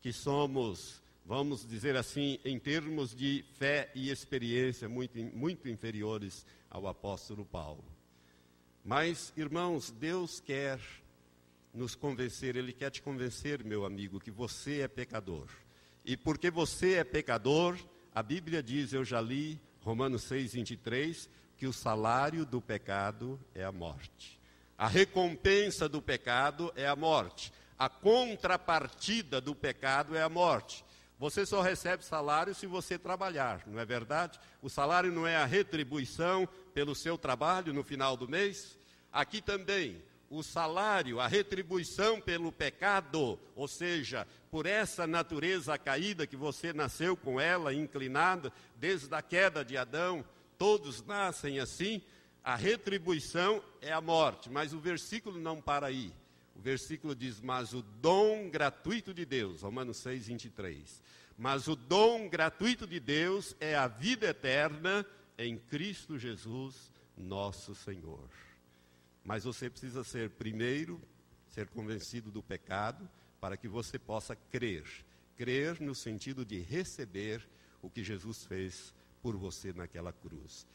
que 0.01 0.11
somos 0.11 1.02
vamos 1.25 1.67
dizer 1.67 1.97
assim, 1.97 2.39
em 2.45 2.59
termos 2.59 3.15
de 3.15 3.45
fé 3.59 3.91
e 3.95 4.11
experiência, 4.11 4.89
muito, 4.89 5.19
muito 5.19 5.69
inferiores 5.69 6.45
ao 6.71 6.87
apóstolo 6.87 7.45
Paulo. 7.45 7.85
Mas, 8.85 9.33
irmãos, 9.37 9.91
Deus 9.91 10.41
quer 10.41 10.81
nos 11.73 11.95
convencer, 11.95 12.57
Ele 12.57 12.73
quer 12.73 12.91
te 12.91 13.01
convencer, 13.01 13.65
meu 13.65 13.85
amigo, 13.85 14.21
que 14.21 14.31
você 14.31 14.81
é 14.81 14.89
pecador. 14.89 15.47
E 16.05 16.17
porque 16.17 16.51
você 16.51 16.95
é 16.95 17.05
pecador, 17.05 17.79
a 18.15 18.23
Bíblia 18.23 18.63
diz, 18.63 18.93
eu 18.93 19.05
já 19.05 19.21
li, 19.21 19.61
Romanos 19.81 20.25
6, 20.25 20.55
23, 20.55 21.31
que 21.57 21.67
o 21.67 21.73
salário 21.73 22.45
do 22.45 22.61
pecado 22.61 23.39
é 23.55 23.65
a 23.65 23.73
morte. 23.73 24.41
A 24.77 24.89
recompensa 24.89 25.89
do 25.89 26.03
pecado 26.03 26.73
é 26.75 26.87
a 26.87 26.97
morte. 26.97 27.53
A 27.79 27.89
contrapartida 27.89 29.41
do 29.41 29.55
pecado 29.55 30.17
é 30.17 30.23
a 30.23 30.29
morte. 30.29 30.85
Você 31.23 31.47
só 31.47 31.63
recebe 31.63 32.05
salário 32.05 32.53
se 32.53 32.67
você 32.67 32.99
trabalhar, 32.99 33.63
não 33.69 33.79
é 33.79 33.85
verdade? 33.85 34.41
O 34.61 34.69
salário 34.69 35.13
não 35.13 35.25
é 35.25 35.37
a 35.37 35.45
retribuição 35.45 36.49
pelo 36.75 36.97
seu 36.97 37.17
trabalho 37.17 37.73
no 37.73 37.85
final 37.85 38.17
do 38.17 38.29
mês. 38.29 38.77
Aqui 39.13 39.41
também, 39.41 40.03
o 40.29 40.43
salário, 40.43 41.21
a 41.21 41.29
retribuição 41.29 42.21
pelo 42.21 42.51
pecado, 42.51 43.39
ou 43.55 43.69
seja, 43.69 44.27
por 44.51 44.67
essa 44.67 45.07
natureza 45.07 45.79
caída 45.79 46.27
que 46.27 46.35
você 46.35 46.73
nasceu 46.73 47.17
com 47.17 47.41
ela, 47.41 47.73
inclinada, 47.73 48.53
desde 48.75 49.15
a 49.15 49.23
queda 49.23 49.65
de 49.65 49.77
Adão, 49.77 50.25
todos 50.59 51.05
nascem 51.07 51.61
assim, 51.61 52.03
a 52.43 52.57
retribuição 52.57 53.63
é 53.81 53.93
a 53.93 54.01
morte. 54.01 54.51
Mas 54.51 54.73
o 54.73 54.81
versículo 54.81 55.39
não 55.39 55.61
para 55.61 55.87
aí. 55.87 56.13
O 56.55 56.61
versículo 56.61 57.15
diz: 57.15 57.41
Mas 57.41 57.73
o 57.73 57.83
dom 57.83 58.51
gratuito 58.51 59.13
de 59.13 59.25
Deus, 59.25 59.63
Romanos 59.63 59.99
6, 59.99 60.27
23. 60.29 61.03
Mas 61.37 61.67
o 61.67 61.75
dom 61.75 62.29
gratuito 62.29 62.87
de 62.87 63.01
Deus 63.01 63.57
é 63.59 63.75
a 63.75 63.89
vida 63.89 64.27
eterna 64.27 65.05
em 65.39 65.59
Cristo 65.59 66.19
Jesus, 66.19 66.93
nosso 67.17 67.75
Senhor. 67.75 68.29
Mas 69.25 69.45
você 69.45 69.71
precisa 69.71 70.05
ser, 70.05 70.31
primeiro, 70.31 71.01
ser 71.49 71.69
convencido 71.69 72.31
do 72.31 72.43
pecado, 72.43 73.09
para 73.41 73.57
que 73.57 73.69
você 73.69 73.99
possa 73.99 74.37
crer. 74.37 74.85
Crer 75.37 75.81
no 75.81 75.95
sentido 75.95 76.45
de 76.45 76.59
receber 76.61 77.47
o 77.81 77.91
que 77.91 78.05
Jesus 78.05 78.45
fez 78.45 78.95
por 79.21 79.37
você 79.37 79.73
naquela 79.73 80.13
cruz. 80.13 80.67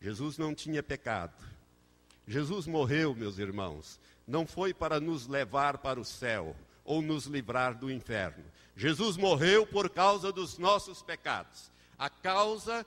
Jesus 0.00 0.38
não 0.38 0.54
tinha 0.54 0.82
pecado. 0.82 1.44
Jesus 2.26 2.66
morreu, 2.66 3.14
meus 3.14 3.38
irmãos, 3.38 4.00
não 4.26 4.46
foi 4.46 4.72
para 4.72 5.00
nos 5.00 5.26
levar 5.26 5.78
para 5.78 6.00
o 6.00 6.04
céu 6.04 6.56
ou 6.84 7.00
nos 7.00 7.26
livrar 7.26 7.74
do 7.74 7.90
inferno. 7.90 8.44
Jesus 8.76 9.16
morreu 9.16 9.66
por 9.66 9.88
causa 9.88 10.32
dos 10.32 10.58
nossos 10.58 11.02
pecados. 11.02 11.70
A 11.98 12.10
causa 12.10 12.84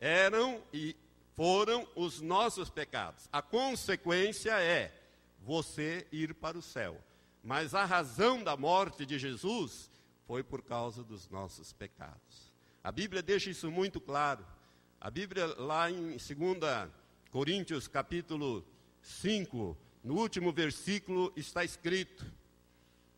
eram 0.00 0.62
e 0.72 0.94
foram 1.34 1.86
os 1.94 2.20
nossos 2.20 2.68
pecados. 2.70 3.28
A 3.32 3.40
consequência 3.40 4.60
é 4.60 4.92
você 5.40 6.06
ir 6.12 6.34
para 6.34 6.58
o 6.58 6.62
céu. 6.62 7.00
Mas 7.42 7.74
a 7.74 7.84
razão 7.84 8.42
da 8.42 8.56
morte 8.56 9.04
de 9.04 9.18
Jesus 9.18 9.90
foi 10.26 10.42
por 10.42 10.62
causa 10.62 11.02
dos 11.02 11.28
nossos 11.28 11.72
pecados. 11.72 12.52
A 12.84 12.92
Bíblia 12.92 13.22
deixa 13.22 13.50
isso 13.50 13.70
muito 13.70 14.00
claro. 14.00 14.46
A 15.00 15.10
Bíblia 15.10 15.46
lá 15.58 15.90
em 15.90 16.10
2 16.10 16.22
Coríntios 17.30 17.88
capítulo 17.88 18.64
5, 19.00 19.76
no 20.02 20.14
último 20.14 20.52
versículo 20.52 21.32
está 21.36 21.64
escrito: 21.64 22.24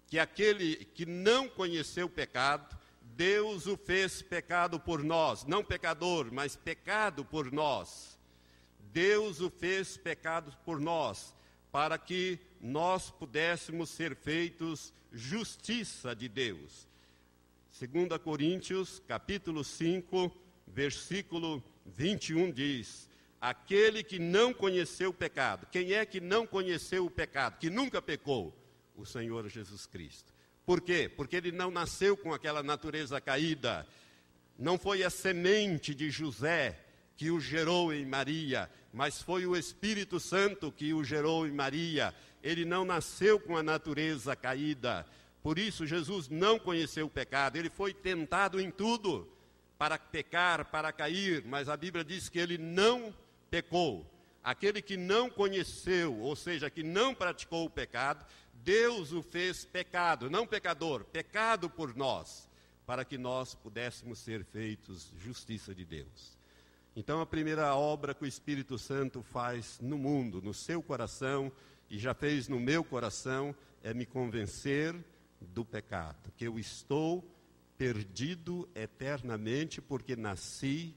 que 0.07 0.19
aquele 0.19 0.77
que 0.77 1.07
não 1.07 1.49
conheceu 1.49 2.07
o 2.07 2.11
pecado, 2.11 2.77
Deus 3.01 3.67
o 3.67 3.77
fez 3.77 4.23
pecado 4.23 4.79
por 4.79 5.03
nós, 5.03 5.45
não 5.45 5.65
pecador, 5.65 6.31
mas 6.33 6.57
pecado 6.57 7.25
por 7.25 7.51
nós. 7.53 8.19
Deus 8.93 9.41
o 9.41 9.51
fez 9.51 9.97
pecado 9.97 10.57
por 10.65 10.81
nós, 10.81 11.35
para 11.73 11.99
que 11.99 12.39
nós 12.61 13.11
pudéssemos 13.11 13.91
ser 13.91 14.15
feitos 14.15 14.93
justiça 15.13 16.15
de 16.15 16.29
Deus. 16.29 16.87
2 17.79 18.19
Coríntios, 18.23 19.03
capítulo 19.09 19.65
5, 19.65 20.31
versículo 20.67 21.63
21 21.87 22.53
diz: 22.53 23.09
Aquele 23.45 24.03
que 24.03 24.19
não 24.19 24.55
conheceu 24.55 25.11
o 25.11 25.15
pecado, 25.15 25.67
quem 25.71 25.93
é 25.93 26.07
que 26.07 26.21
não 26.21 26.47
conheceu 26.47 27.05
o 27.05 27.11
pecado, 27.11 27.59
que 27.59 27.69
nunca 27.69 28.01
pecou? 28.01 28.55
o 28.97 29.05
Senhor 29.05 29.49
Jesus 29.49 29.87
Cristo. 29.87 30.33
Por 30.65 30.81
quê? 30.81 31.11
Porque 31.15 31.37
ele 31.37 31.53
não 31.53 31.71
nasceu 31.71 32.17
com 32.17 32.33
aquela 32.33 32.63
natureza 32.63 33.21
caída. 33.21 33.87
Não 34.59 34.79
foi 34.79 35.03
a 35.03 35.11
semente 35.11 35.95
de 35.95 36.11
José 36.11 36.81
que 37.17 37.31
o 37.31 37.41
gerou 37.41 37.93
em 37.93 38.07
Maria, 38.07 38.71
mas 38.93 39.21
foi 39.21 39.47
o 39.47 39.57
Espírito 39.57 40.19
Santo 40.19 40.73
que 40.73 40.95
o 40.95 41.05
gerou 41.05 41.47
em 41.47 41.53
Maria. 41.53 42.15
Ele 42.43 42.65
não 42.65 42.85
nasceu 42.85 43.39
com 43.39 43.57
a 43.57 43.63
natureza 43.63 44.35
caída. 44.35 45.07
Por 45.43 45.59
isso, 45.59 45.87
Jesus 45.87 46.29
não 46.29 46.59
conheceu 46.59 47.07
o 47.07 47.11
pecado. 47.11 47.57
Ele 47.57 47.69
foi 47.69 47.93
tentado 47.93 48.61
em 48.61 48.71
tudo 48.71 49.29
para 49.77 49.99
pecar, 49.99 50.65
para 50.67 50.93
cair, 50.93 51.45
mas 51.45 51.69
a 51.69 51.77
Bíblia 51.77 52.05
diz 52.05 52.29
que 52.29 52.39
ele 52.39 52.57
não 52.57 53.15
pecou. 53.55 54.05
Aquele 54.43 54.83
que 54.83 54.97
não 54.97 55.31
conheceu, 55.31 56.19
ou 56.19 56.35
seja, 56.35 56.69
que 56.69 56.83
não 56.83 57.15
praticou 57.15 57.67
o 57.67 57.71
pecado, 57.71 58.27
Deus 58.53 59.13
o 59.13 59.23
fez 59.23 59.65
pecado, 59.65 60.29
não 60.29 60.45
pecador, 60.45 61.05
pecado 61.05 61.71
por 61.71 61.95
nós, 61.95 62.51
para 62.85 63.05
que 63.05 63.17
nós 63.17 63.55
pudéssemos 63.55 64.19
ser 64.19 64.45
feitos 64.45 65.13
justiça 65.19 65.73
de 65.73 65.85
Deus. 65.85 66.37
Então, 66.97 67.21
a 67.21 67.27
primeira 67.27 67.77
obra 67.77 68.13
que 68.13 68.25
o 68.25 68.27
Espírito 68.27 68.77
Santo 68.77 69.23
faz 69.23 69.79
no 69.81 69.97
mundo, 69.97 70.43
no 70.43 70.53
seu 70.53 70.83
coração, 70.83 71.53
e 71.89 71.97
já 71.97 72.13
fez 72.13 72.49
no 72.49 72.59
meu 72.59 72.83
coração, 72.83 73.55
é 73.85 73.95
me 73.95 74.05
convencer 74.05 74.97
do 75.41 75.65
pecado, 75.65 76.33
que 76.37 76.45
eu 76.45 76.59
estou 76.59 77.25
perdido 77.79 78.69
eternamente 78.75 79.81
porque 79.81 80.17
nasci 80.17 80.93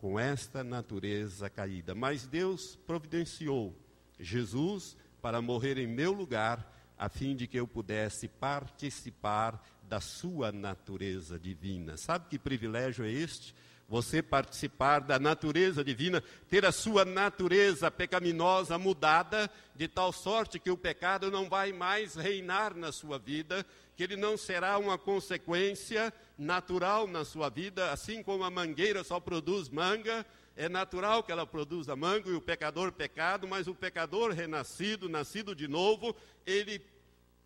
com 0.00 0.18
esta 0.18 0.64
natureza 0.64 1.50
caída. 1.50 1.94
Mas 1.94 2.26
Deus 2.26 2.76
providenciou 2.86 3.76
Jesus 4.18 4.96
para 5.20 5.42
morrer 5.42 5.76
em 5.78 5.86
meu 5.86 6.12
lugar 6.12 6.74
a 6.98 7.08
fim 7.08 7.36
de 7.36 7.46
que 7.46 7.58
eu 7.58 7.66
pudesse 7.66 8.28
participar 8.28 9.62
da 9.82 10.00
sua 10.00 10.50
natureza 10.52 11.38
divina. 11.38 11.96
Sabe 11.96 12.28
que 12.28 12.38
privilégio 12.38 13.04
é 13.04 13.10
este? 13.10 13.54
Você 13.88 14.22
participar 14.22 15.00
da 15.00 15.18
natureza 15.18 15.82
divina, 15.82 16.22
ter 16.48 16.64
a 16.64 16.70
sua 16.70 17.04
natureza 17.04 17.90
pecaminosa 17.90 18.78
mudada, 18.78 19.50
de 19.74 19.88
tal 19.88 20.12
sorte 20.12 20.60
que 20.60 20.70
o 20.70 20.76
pecado 20.76 21.30
não 21.30 21.48
vai 21.48 21.72
mais 21.72 22.14
reinar 22.14 22.76
na 22.76 22.92
sua 22.92 23.18
vida, 23.18 23.66
que 23.96 24.04
ele 24.04 24.16
não 24.16 24.36
será 24.36 24.78
uma 24.78 24.96
consequência 24.96 26.12
natural 26.40 27.06
na 27.06 27.22
sua 27.22 27.50
vida, 27.50 27.92
assim 27.92 28.22
como 28.22 28.42
a 28.42 28.50
mangueira 28.50 29.04
só 29.04 29.20
produz 29.20 29.68
manga, 29.68 30.24
é 30.56 30.70
natural 30.70 31.22
que 31.22 31.30
ela 31.30 31.46
produza 31.46 31.94
manga 31.94 32.30
e 32.30 32.34
o 32.34 32.40
pecador 32.40 32.90
pecado, 32.92 33.46
mas 33.46 33.68
o 33.68 33.74
pecador 33.74 34.32
renascido, 34.32 35.06
nascido 35.06 35.54
de 35.54 35.68
novo, 35.68 36.16
ele 36.46 36.82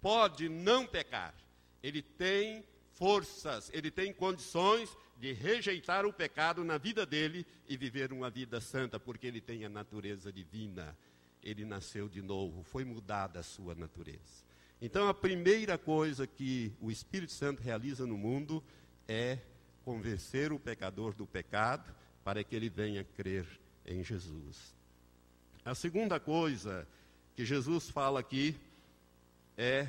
pode 0.01 0.49
não 0.49 0.87
pecar. 0.87 1.35
Ele 1.83 2.03
tem 2.03 2.65
forças, 2.93 3.69
ele 3.75 3.91
tem 3.91 4.13
condições 4.13 4.97
de 5.19 5.33
rejeitar 5.33 6.07
o 6.07 6.13
pecado 6.13 6.63
na 6.63 6.79
vida 6.79 7.05
dele 7.05 7.45
e 7.69 7.77
viver 7.77 8.13
uma 8.13 8.31
vida 8.31 8.61
santa, 8.61 9.01
porque 9.01 9.27
ele 9.27 9.41
tem 9.41 9.65
a 9.65 9.69
natureza 9.69 10.33
divina. 10.33 10.97
Ele 11.43 11.65
nasceu 11.65 12.09
de 12.09 12.23
novo, 12.23 12.63
foi 12.63 12.85
mudada 12.85 13.41
a 13.41 13.43
sua 13.43 13.75
natureza. 13.75 14.45
Então, 14.81 15.09
a 15.09 15.15
primeira 15.15 15.79
coisa 15.79 16.27
que 16.27 16.73
o 16.81 16.91
Espírito 16.91 17.33
Santo 17.33 17.63
realiza 17.63 18.07
no 18.07 18.19
mundo 18.19 18.63
é 19.09 19.39
convencer 19.85 20.53
o 20.53 20.59
pecador 20.59 21.15
do 21.15 21.27
pecado 21.27 21.95
para 22.25 22.43
que 22.43 22.57
ele 22.57 22.69
venha 22.69 23.05
crer 23.05 23.47
em 23.87 24.03
Jesus. 24.03 24.75
A 25.65 25.75
segunda 25.75 26.19
coisa 26.19 26.87
que 27.37 27.45
Jesus 27.45 27.91
fala 27.91 28.21
aqui 28.21 28.57
é 29.57 29.89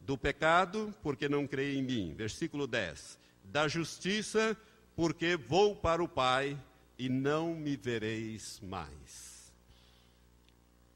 do 0.00 0.18
pecado, 0.18 0.94
porque 1.02 1.28
não 1.28 1.46
crê 1.46 1.74
em 1.74 1.82
mim. 1.82 2.14
Versículo 2.14 2.66
10. 2.66 3.18
Da 3.44 3.68
justiça, 3.68 4.56
porque 4.96 5.36
vou 5.36 5.76
para 5.76 6.02
o 6.02 6.08
Pai 6.08 6.58
e 6.98 7.08
não 7.08 7.54
me 7.54 7.76
vereis 7.76 8.60
mais. 8.60 9.52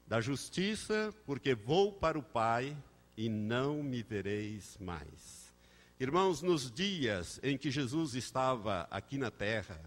Da 0.05 0.21
justiça, 0.21 1.13
porque 1.25 1.53
vou 1.53 1.91
para 1.91 2.17
o 2.17 2.23
Pai 2.23 2.75
e 3.15 3.29
não 3.29 3.83
me 3.83 4.01
vereis 4.01 4.77
mais. 4.79 5.46
Irmãos, 5.99 6.43
nos 6.43 6.69
dias 6.69 7.39
em 7.41 7.57
que 7.57 7.71
Jesus 7.71 8.13
estava 8.13 8.87
aqui 8.91 9.17
na 9.17 9.31
terra, 9.31 9.81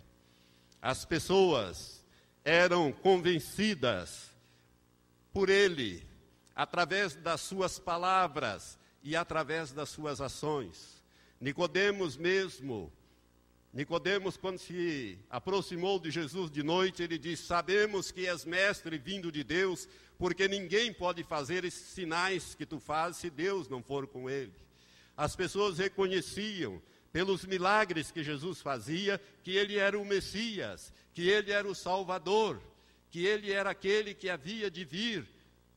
as 0.82 1.04
pessoas 1.04 2.04
eram 2.44 2.90
convencidas 2.90 4.28
por 5.32 5.48
ele, 5.48 6.04
através 6.52 7.14
das 7.14 7.42
suas 7.42 7.78
palavras 7.78 8.76
e 9.04 9.14
através 9.14 9.70
das 9.70 9.88
suas 9.90 10.20
ações. 10.20 11.00
Nicodemos 11.40 12.16
mesmo, 12.16 12.92
Nicodemos 13.72 14.36
quando 14.36 14.58
se 14.58 15.16
aproximou 15.30 16.00
de 16.00 16.10
Jesus 16.10 16.50
de 16.50 16.64
noite, 16.64 17.04
ele 17.04 17.18
disse: 17.18 17.44
"Sabemos 17.44 18.10
que 18.10 18.26
és 18.26 18.44
mestre 18.44 18.98
vindo 18.98 19.30
de 19.30 19.44
Deus, 19.44 19.88
porque 20.18 20.48
ninguém 20.48 20.92
pode 20.92 21.22
fazer 21.22 21.64
esses 21.64 21.86
sinais 21.86 22.52
que 22.52 22.66
tu 22.66 22.80
fazes 22.80 23.20
se 23.20 23.30
Deus 23.30 23.68
não 23.68 23.80
for 23.80 24.08
com 24.08 24.28
ele." 24.28 24.52
As 25.20 25.36
pessoas 25.36 25.76
reconheciam 25.76 26.80
pelos 27.12 27.44
milagres 27.44 28.10
que 28.10 28.24
Jesus 28.24 28.62
fazia 28.62 29.20
que 29.42 29.54
ele 29.54 29.76
era 29.76 29.98
o 29.98 30.02
Messias, 30.02 30.94
que 31.12 31.28
ele 31.28 31.52
era 31.52 31.68
o 31.68 31.74
Salvador, 31.74 32.58
que 33.10 33.26
ele 33.26 33.52
era 33.52 33.68
aquele 33.68 34.14
que 34.14 34.30
havia 34.30 34.70
de 34.70 34.82
vir 34.82 35.28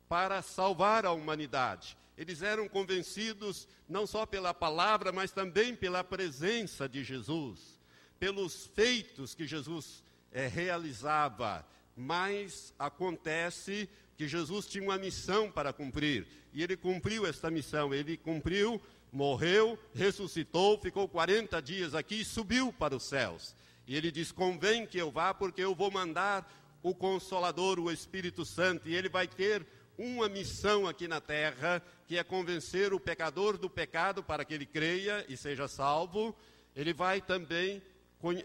para 0.08 0.42
salvar 0.42 1.06
a 1.06 1.12
humanidade. 1.12 1.98
Eles 2.18 2.42
eram 2.42 2.70
convencidos 2.70 3.68
não 3.90 4.08
só 4.08 4.26
pela 4.26 4.54
palavra, 4.54 5.12
mas 5.12 5.34
também 5.34 5.76
pela 5.76 6.06
presença 6.06 6.88
de 6.88 7.04
Jesus, 7.04 7.82
pelos 8.18 8.68
feitos 8.68 9.36
que 9.36 9.46
Jesus 9.46 10.02
é, 10.32 10.48
realizava. 10.48 11.68
Mas 11.98 12.74
acontece 12.80 13.90
que 14.16 14.26
Jesus 14.26 14.68
tinha 14.68 14.86
uma 14.86 14.98
missão 14.98 15.52
para 15.52 15.74
cumprir, 15.74 16.26
e 16.54 16.64
ele 16.64 16.78
cumpriu 16.78 17.26
esta 17.26 17.52
missão, 17.52 17.94
ele 17.94 18.16
cumpriu 18.16 18.82
morreu, 19.14 19.80
ressuscitou, 19.94 20.78
ficou 20.78 21.08
40 21.08 21.62
dias 21.62 21.94
aqui 21.94 22.22
e 22.22 22.26
subiu 22.26 22.74
para 22.74 22.96
os 22.96 23.04
céus. 23.04 23.56
E 23.88 23.96
ele 23.96 24.12
diz: 24.12 24.32
Convém 24.32 24.86
que 24.86 24.98
eu 24.98 25.12
vá, 25.12 25.34
porque 25.34 25.62
eu 25.62 25.76
vou 25.76 25.92
mandar 25.92 26.52
o 26.82 26.94
Consolador, 26.94 27.80
o 27.80 27.92
Espírito 27.92 28.44
Santo, 28.44 28.90
e 28.90 28.96
ele 28.96 29.08
vai 29.08 29.28
ter 29.28 29.66
uma 29.98 30.28
missão 30.28 30.88
aqui 30.88 31.08
na 31.08 31.22
terra, 31.22 31.82
que 32.08 32.18
é 32.18 32.24
convencer 32.24 32.94
o 32.94 33.00
pecador 33.00 33.58
do 33.58 33.70
pecado 33.70 34.24
para 34.24 34.44
que 34.44 34.54
ele 34.54 34.66
creia 34.66 35.24
e 35.30 35.38
seja 35.38 35.68
salvo. 35.68 36.36
Ele 36.76 36.92
vai 36.92 37.22
também 37.22 37.82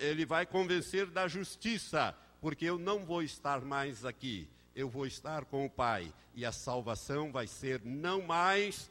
ele 0.01 0.27
vai 0.27 0.45
convencer 0.45 1.07
da 1.07 1.29
justiça, 1.29 2.15
porque 2.41 2.65
eu 2.65 2.79
não 2.79 3.05
vou 3.05 3.23
estar 3.23 3.61
mais 3.61 4.05
aqui. 4.05 4.49
Eu 4.75 4.89
vou 4.89 5.07
estar 5.07 5.45
com 5.45 5.65
o 5.65 5.71
Pai, 5.71 6.13
e 6.35 6.45
a 6.45 6.53
salvação 6.53 7.31
vai 7.31 7.47
ser 7.47 7.81
não 7.85 8.23
mais 8.23 8.91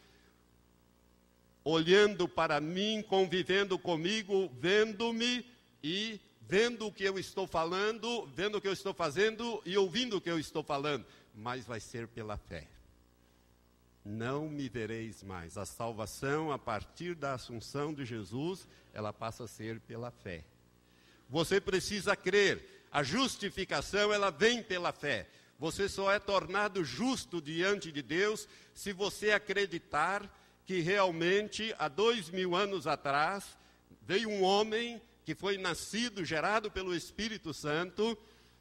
olhando 1.67 2.29
para 2.29 2.61
mim, 2.61 3.03
convivendo 3.09 3.77
comigo, 3.77 4.49
vendo-me 4.57 5.45
e 5.83 6.17
vendo 6.39 6.87
o 6.87 6.93
que 6.93 7.03
eu 7.03 7.19
estou 7.19 7.45
falando, 7.45 8.25
vendo 8.27 8.57
o 8.57 8.61
que 8.61 8.69
eu 8.69 8.73
estou 8.73 8.93
fazendo 8.93 9.61
e 9.65 9.77
ouvindo 9.77 10.15
o 10.15 10.21
que 10.21 10.31
eu 10.31 10.39
estou 10.39 10.63
falando, 10.63 11.05
mas 11.35 11.65
vai 11.65 11.81
ser 11.81 12.07
pela 12.07 12.37
fé. 12.37 12.65
Não 14.05 14.47
me 14.47 14.69
vereis 14.69 15.21
mais. 15.21 15.57
A 15.57 15.65
salvação, 15.65 16.53
a 16.53 16.57
partir 16.57 17.13
da 17.13 17.33
assunção 17.33 17.93
de 17.93 18.05
Jesus, 18.05 18.65
ela 18.93 19.11
passa 19.11 19.43
a 19.43 19.47
ser 19.47 19.81
pela 19.81 20.09
fé. 20.09 20.45
Você 21.29 21.59
precisa 21.59 22.15
crer. 22.15 22.87
A 22.89 23.03
justificação, 23.03 24.13
ela 24.13 24.29
vem 24.31 24.63
pela 24.63 24.93
fé. 24.93 25.27
Você 25.59 25.89
só 25.89 26.13
é 26.13 26.17
tornado 26.17 26.81
justo 26.85 27.41
diante 27.41 27.91
de 27.91 28.01
Deus 28.01 28.47
se 28.73 28.93
você 28.93 29.31
acreditar 29.31 30.31
que 30.67 30.81
realmente 30.81 31.73
há 31.79 31.87
dois 31.87 32.29
mil 32.29 32.53
anos 32.53 32.85
atrás 32.85 33.57
veio 34.01 34.29
um 34.29 34.43
homem 34.43 35.01
que 35.23 35.33
foi 35.33 35.57
nascido, 35.57 36.25
gerado 36.25 36.69
pelo 36.69 36.93
Espírito 36.93 37.53
Santo. 37.53 38.17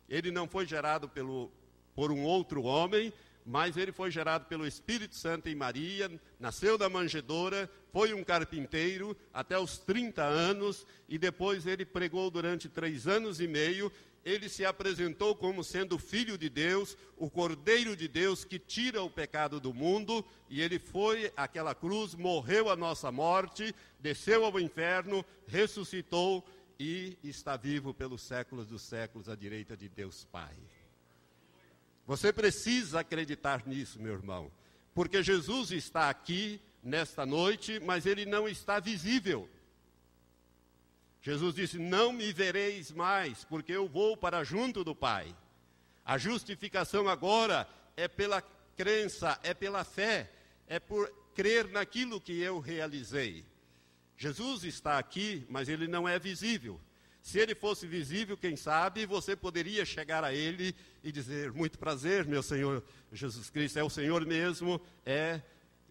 Ele 0.08 0.30
não 0.30 0.46
foi 0.46 0.64
gerado 0.66 1.08
pelo, 1.08 1.50
por 1.96 2.12
um 2.12 2.22
outro 2.22 2.62
homem, 2.62 3.12
mas 3.44 3.76
ele 3.76 3.90
foi 3.90 4.08
gerado 4.12 4.46
pelo 4.46 4.64
Espírito 4.64 5.16
Santo 5.16 5.48
em 5.48 5.56
Maria, 5.56 6.08
nasceu 6.38 6.78
da 6.78 6.88
manjedoura, 6.88 7.68
foi 7.92 8.14
um 8.14 8.22
carpinteiro 8.22 9.16
até 9.34 9.58
os 9.58 9.76
30 9.78 10.22
anos 10.22 10.86
e 11.08 11.18
depois 11.18 11.66
ele 11.66 11.84
pregou 11.84 12.30
durante 12.30 12.68
três 12.68 13.08
anos 13.08 13.40
e 13.40 13.48
meio 13.48 13.90
ele 14.26 14.48
se 14.48 14.64
apresentou 14.64 15.36
como 15.36 15.62
sendo 15.62 15.96
filho 16.00 16.36
de 16.36 16.48
Deus, 16.48 16.98
o 17.16 17.30
Cordeiro 17.30 17.94
de 17.94 18.08
Deus 18.08 18.44
que 18.44 18.58
tira 18.58 19.00
o 19.00 19.08
pecado 19.08 19.60
do 19.60 19.72
mundo, 19.72 20.26
e 20.50 20.60
ele 20.60 20.80
foi 20.80 21.32
àquela 21.36 21.76
cruz, 21.76 22.12
morreu 22.12 22.68
a 22.68 22.74
nossa 22.74 23.12
morte, 23.12 23.72
desceu 24.00 24.44
ao 24.44 24.58
inferno, 24.58 25.24
ressuscitou 25.46 26.44
e 26.76 27.16
está 27.22 27.56
vivo 27.56 27.94
pelos 27.94 28.20
séculos 28.20 28.66
dos 28.66 28.82
séculos 28.82 29.28
à 29.28 29.36
direita 29.36 29.76
de 29.76 29.88
Deus 29.88 30.24
Pai. 30.24 30.56
Você 32.04 32.32
precisa 32.32 33.00
acreditar 33.00 33.64
nisso, 33.64 34.02
meu 34.02 34.14
irmão, 34.14 34.50
porque 34.92 35.22
Jesus 35.22 35.70
está 35.70 36.10
aqui 36.10 36.60
nesta 36.82 37.24
noite, 37.24 37.78
mas 37.78 38.06
ele 38.06 38.26
não 38.26 38.48
está 38.48 38.80
visível. 38.80 39.48
Jesus 41.26 41.56
disse: 41.56 41.76
Não 41.76 42.12
me 42.12 42.32
vereis 42.32 42.92
mais, 42.92 43.42
porque 43.42 43.72
eu 43.72 43.88
vou 43.88 44.16
para 44.16 44.44
junto 44.44 44.84
do 44.84 44.94
Pai. 44.94 45.34
A 46.04 46.16
justificação 46.16 47.08
agora 47.08 47.68
é 47.96 48.06
pela 48.06 48.40
crença, 48.76 49.36
é 49.42 49.52
pela 49.52 49.82
fé, 49.82 50.30
é 50.68 50.78
por 50.78 51.12
crer 51.34 51.66
naquilo 51.66 52.20
que 52.20 52.40
eu 52.40 52.60
realizei. 52.60 53.44
Jesus 54.16 54.62
está 54.62 54.98
aqui, 54.98 55.44
mas 55.48 55.68
ele 55.68 55.88
não 55.88 56.08
é 56.08 56.16
visível. 56.16 56.80
Se 57.20 57.40
ele 57.40 57.56
fosse 57.56 57.88
visível, 57.88 58.36
quem 58.36 58.54
sabe, 58.54 59.04
você 59.04 59.34
poderia 59.34 59.84
chegar 59.84 60.22
a 60.22 60.32
ele 60.32 60.76
e 61.02 61.10
dizer: 61.10 61.50
Muito 61.50 61.76
prazer, 61.76 62.24
meu 62.24 62.40
Senhor 62.40 62.84
Jesus 63.12 63.50
Cristo, 63.50 63.80
é 63.80 63.82
o 63.82 63.90
Senhor 63.90 64.24
mesmo, 64.24 64.80
é. 65.04 65.42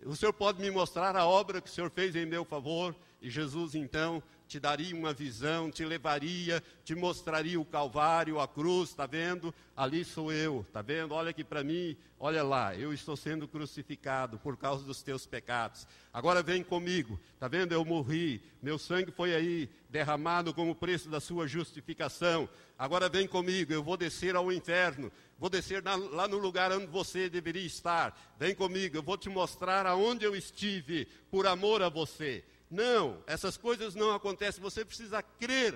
O 0.05 0.15
Senhor 0.15 0.31
pode 0.31 0.61
me 0.61 0.71
mostrar 0.71 1.13
a 1.17 1.25
obra 1.25 1.59
que 1.59 1.69
o 1.69 1.73
Senhor 1.73 1.89
fez 1.89 2.15
em 2.15 2.25
meu 2.25 2.45
favor, 2.45 2.95
E 3.21 3.29
Jesus 3.29 3.75
então 3.75 4.23
te 4.47 4.59
daria 4.59 4.95
uma 4.95 5.13
visão, 5.13 5.71
te 5.71 5.83
levaria, 5.83 6.61
te 6.83 6.93
mostraria 6.95 7.59
o 7.59 7.65
Calvário, 7.65 8.39
a 8.39 8.47
cruz, 8.47 8.89
está 8.89 9.05
vendo? 9.05 9.53
Ali 9.75 10.05
sou 10.05 10.31
eu, 10.31 10.61
está 10.61 10.81
vendo? 10.81 11.13
Olha 11.13 11.31
aqui 11.31 11.43
para 11.43 11.63
mim, 11.63 11.97
olha 12.19 12.43
lá, 12.43 12.75
eu 12.75 12.93
estou 12.93 13.17
sendo 13.17 13.47
crucificado 13.47 14.37
por 14.39 14.55
causa 14.55 14.83
dos 14.83 15.01
teus 15.01 15.25
pecados. 15.25 15.87
Agora 16.13 16.41
vem 16.41 16.63
comigo, 16.63 17.19
está 17.33 17.47
vendo? 17.47 17.73
Eu 17.73 17.83
morri, 17.83 18.41
meu 18.61 18.77
sangue 18.77 19.11
foi 19.11 19.35
aí 19.35 19.69
derramado 19.89 20.53
como 20.53 20.75
preço 20.75 21.09
da 21.09 21.19
sua 21.19 21.47
justificação. 21.47 22.47
Agora 22.77 23.09
vem 23.09 23.27
comigo, 23.27 23.73
eu 23.73 23.83
vou 23.83 23.97
descer 23.97 24.35
ao 24.35 24.51
inferno, 24.51 25.11
vou 25.39 25.49
descer 25.49 25.81
na, 25.81 25.95
lá 25.95 26.27
no 26.27 26.37
lugar 26.37 26.71
onde 26.71 26.87
você 26.87 27.29
deveria 27.29 27.65
estar. 27.65 28.17
Vem 28.37 28.53
comigo, 28.53 28.97
eu 28.97 29.03
vou 29.03 29.17
te 29.17 29.29
mostrar 29.29 29.85
aonde 29.85 30.25
eu 30.25 30.35
estive 30.35 31.07
por 31.31 31.47
amor 31.47 31.81
a 31.81 31.89
você. 31.89 32.43
Não, 32.75 33.23
essas 33.25 33.55
coisas 33.55 33.95
não 33.95 34.13
acontecem. 34.13 34.61
Você 34.61 34.83
precisa 34.83 35.23
crer 35.23 35.73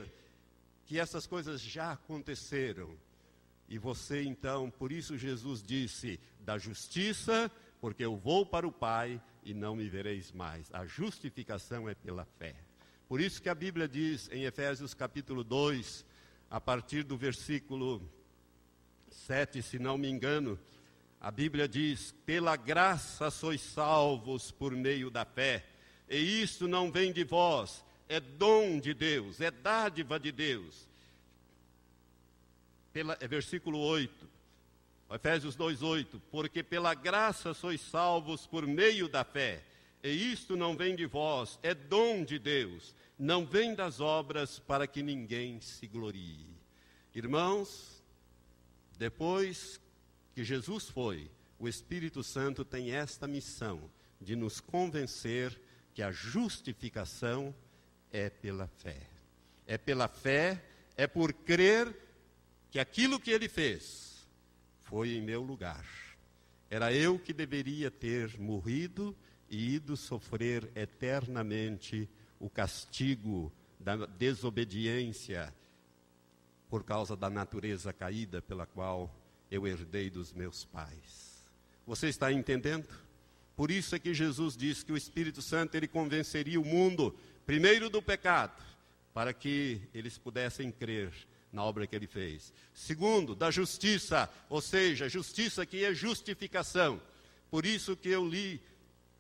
que 0.86 1.00
essas 1.00 1.26
coisas 1.26 1.62
já 1.62 1.94
aconteceram. 1.94 2.94
E 3.70 3.78
você 3.78 4.22
então, 4.24 4.70
por 4.70 4.92
isso 4.92 5.18
Jesus 5.18 5.64
disse: 5.64 6.20
da 6.42 6.58
justiça, 6.58 7.50
porque 7.80 8.04
eu 8.04 8.18
vou 8.18 8.46
para 8.46 8.68
o 8.68 8.72
Pai 8.72 9.22
e 9.46 9.54
não 9.54 9.78
me 9.78 9.88
vereis 9.88 10.34
mais. 10.34 10.70
A 10.74 10.86
justificação 10.86 11.88
é 11.88 11.96
pela 11.96 12.26
fé. 12.38 12.54
Por 13.08 13.22
isso 13.22 13.42
que 13.42 13.48
a 13.48 13.56
Bíblia 13.56 13.88
diz 13.88 14.30
em 14.30 14.44
Efésios 14.44 14.94
capítulo 14.94 15.42
2, 15.42 16.06
a 16.50 16.60
partir 16.60 17.04
do 17.04 17.16
versículo 17.16 18.02
7, 19.10 19.62
se 19.62 19.80
não 19.80 19.98
me 19.98 20.10
engano, 20.10 20.60
a 21.22 21.32
Bíblia 21.32 21.66
diz: 21.66 22.14
pela 22.26 22.58
graça 22.58 23.32
sois 23.32 23.62
salvos 23.62 24.52
por 24.52 24.76
meio 24.76 25.10
da 25.10 25.24
fé 25.24 25.66
e 26.10 26.42
isto 26.42 26.68
não 26.68 26.92
vem 26.92 27.14
de 27.14 27.24
vós, 27.24 27.86
é 28.08 28.20
dom 28.20 28.80
de 28.80 28.94
Deus, 28.94 29.40
é 29.40 29.52
dádiva 29.52 30.20
de 30.20 30.32
Deus. 30.32 30.88
Pela, 32.92 33.16
é 33.22 33.28
versículo 33.28 33.78
8, 33.78 34.28
Efésios 35.12 35.56
2,8: 35.56 36.20
Porque 36.32 36.64
pela 36.64 36.96
graça 36.96 37.54
sois 37.54 37.80
salvos 37.80 38.48
por 38.48 38.66
meio 38.66 39.08
da 39.08 39.24
fé, 39.24 39.64
e 40.04 40.10
isto 40.10 40.58
não 40.58 40.76
vem 40.76 40.96
de 40.96 41.06
vós, 41.06 41.60
é 41.62 41.76
dom 41.76 42.24
de 42.24 42.40
Deus, 42.40 42.96
não 43.18 43.46
vem 43.46 43.76
das 43.76 44.00
obras 44.00 44.58
para 44.58 44.88
que 44.88 45.04
ninguém 45.04 45.62
se 45.62 45.86
glorie. 45.86 46.48
Irmãos, 47.14 48.02
depois 48.98 49.80
que 50.34 50.44
Jesus 50.44 50.90
foi, 50.90 51.30
o 51.60 51.68
Espírito 51.68 52.24
Santo 52.24 52.66
tem 52.66 52.92
esta 52.92 53.28
missão 53.28 53.92
de 54.22 54.36
nos 54.36 54.60
convencer 54.60 55.60
que 56.00 56.04
a 56.04 56.14
justificação 56.14 57.54
é 58.10 58.30
pela 58.30 58.68
fé. 58.68 59.02
É 59.68 59.78
pela 59.78 60.08
fé, 60.08 60.64
é 60.96 61.06
por 61.06 61.34
crer 61.34 61.94
que 62.72 62.80
aquilo 62.80 63.20
que 63.20 63.30
ele 63.30 63.50
fez 63.50 64.26
foi 64.80 65.10
em 65.10 65.22
meu 65.22 65.42
lugar. 65.42 65.86
Era 66.70 66.94
eu 66.94 67.20
que 67.20 67.34
deveria 67.34 67.92
ter 67.92 68.40
morrido 68.40 69.14
e 69.50 69.76
ido 69.76 69.98
sofrer 69.98 70.72
eternamente 70.74 72.10
o 72.40 72.50
castigo 72.50 73.52
da 73.78 73.98
desobediência 74.06 75.54
por 76.70 76.86
causa 76.86 77.14
da 77.14 77.30
natureza 77.30 77.92
caída 77.92 78.42
pela 78.42 78.66
qual 78.66 79.14
eu 79.52 79.68
herdei 79.68 80.10
dos 80.10 80.32
meus 80.32 80.64
pais. 80.64 81.46
Você 81.86 82.08
está 82.08 82.32
entendendo? 82.32 82.88
Por 83.60 83.72
isso 83.72 83.94
é 83.94 84.00
que 84.00 84.14
Jesus 84.14 84.56
disse 84.56 84.86
que 84.86 84.94
o 84.94 84.96
Espírito 84.96 85.42
Santo 85.42 85.76
ele 85.76 85.86
convenceria 85.86 86.62
o 86.62 86.64
mundo, 86.64 87.14
primeiro 87.46 87.90
do 87.90 88.02
pecado, 88.02 88.64
para 89.14 89.34
que 89.34 89.82
eles 89.94 90.18
pudessem 90.18 90.72
crer 90.72 91.12
na 91.52 91.62
obra 91.62 91.86
que 91.86 91.94
ele 91.94 92.08
fez. 92.08 92.54
Segundo, 92.74 93.36
da 93.36 93.52
justiça, 93.52 94.30
ou 94.50 94.62
seja, 94.62 95.10
justiça 95.10 95.66
que 95.66 95.84
é 95.84 95.94
justificação. 95.94 97.02
Por 97.52 97.66
isso 97.66 97.98
que 97.98 98.08
eu 98.08 98.26
li 98.26 98.62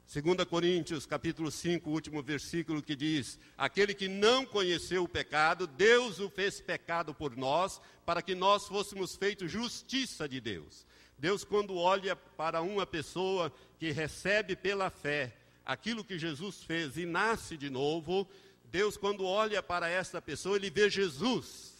2 0.07 0.45
Coríntios, 0.45 1.05
capítulo 1.05 1.51
5, 1.51 1.89
o 1.89 1.93
último 1.93 2.23
versículo 2.23 2.81
que 2.81 2.95
diz: 2.95 3.37
Aquele 3.57 3.93
que 3.93 4.07
não 4.07 4.45
conheceu 4.45 5.03
o 5.03 5.09
pecado, 5.09 5.67
Deus 5.67 6.17
o 6.21 6.29
fez 6.29 6.61
pecado 6.61 7.13
por 7.13 7.35
nós, 7.35 7.81
para 8.05 8.21
que 8.21 8.35
nós 8.35 8.69
fôssemos 8.69 9.17
feitos 9.17 9.51
justiça 9.51 10.29
de 10.29 10.39
Deus. 10.39 10.87
Deus, 11.19 11.43
quando 11.43 11.75
olha 11.75 12.15
para 12.15 12.61
uma 12.61 12.85
pessoa 12.85 13.51
que 13.77 13.91
recebe 13.91 14.55
pela 14.55 14.89
fé 14.89 15.35
aquilo 15.65 16.03
que 16.03 16.17
Jesus 16.17 16.63
fez 16.63 16.97
e 16.97 17.05
nasce 17.05 17.57
de 17.57 17.69
novo, 17.69 18.27
Deus, 18.71 18.97
quando 18.97 19.25
olha 19.25 19.61
para 19.61 19.89
essa 19.89 20.21
pessoa, 20.21 20.55
ele 20.55 20.69
vê 20.69 20.89
Jesus 20.89 21.77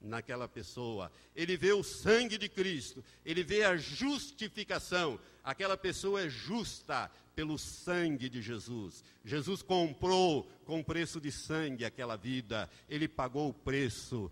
naquela 0.00 0.46
pessoa, 0.46 1.10
ele 1.34 1.56
vê 1.56 1.72
o 1.72 1.82
sangue 1.82 2.36
de 2.36 2.48
Cristo, 2.48 3.02
ele 3.24 3.42
vê 3.42 3.64
a 3.64 3.76
justificação. 3.76 5.18
Aquela 5.42 5.76
pessoa 5.76 6.20
é 6.22 6.28
justa 6.28 7.10
pelo 7.34 7.58
sangue 7.58 8.28
de 8.28 8.42
Jesus. 8.42 9.02
Jesus 9.24 9.62
comprou 9.62 10.48
com 10.64 10.82
preço 10.82 11.20
de 11.20 11.32
sangue 11.32 11.84
aquela 11.84 12.16
vida, 12.16 12.68
ele 12.88 13.08
pagou 13.08 13.48
o 13.48 13.54
preço. 13.54 14.30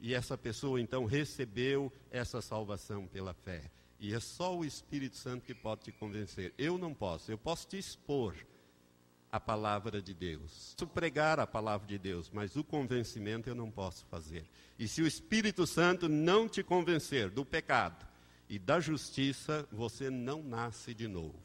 E 0.00 0.14
essa 0.14 0.36
pessoa 0.36 0.80
então 0.80 1.04
recebeu 1.04 1.92
essa 2.10 2.40
salvação 2.40 3.06
pela 3.06 3.32
fé. 3.32 3.70
E 4.02 4.12
é 4.12 4.18
só 4.18 4.58
o 4.58 4.64
Espírito 4.64 5.16
Santo 5.16 5.46
que 5.46 5.54
pode 5.54 5.82
te 5.82 5.92
convencer. 5.92 6.52
Eu 6.58 6.76
não 6.76 6.92
posso. 6.92 7.30
Eu 7.30 7.38
posso 7.38 7.68
te 7.68 7.78
expor 7.78 8.34
a 9.30 9.38
palavra 9.38 10.02
de 10.02 10.12
Deus. 10.12 10.74
Posso 10.76 10.90
pregar 10.90 11.38
a 11.38 11.46
palavra 11.46 11.86
de 11.86 11.98
Deus, 11.98 12.28
mas 12.28 12.56
o 12.56 12.64
convencimento 12.64 13.48
eu 13.48 13.54
não 13.54 13.70
posso 13.70 14.04
fazer. 14.06 14.44
E 14.76 14.88
se 14.88 15.00
o 15.02 15.06
Espírito 15.06 15.68
Santo 15.68 16.08
não 16.08 16.48
te 16.48 16.64
convencer 16.64 17.30
do 17.30 17.44
pecado 17.44 18.04
e 18.48 18.58
da 18.58 18.80
justiça, 18.80 19.68
você 19.70 20.10
não 20.10 20.42
nasce 20.42 20.92
de 20.92 21.06
novo. 21.06 21.38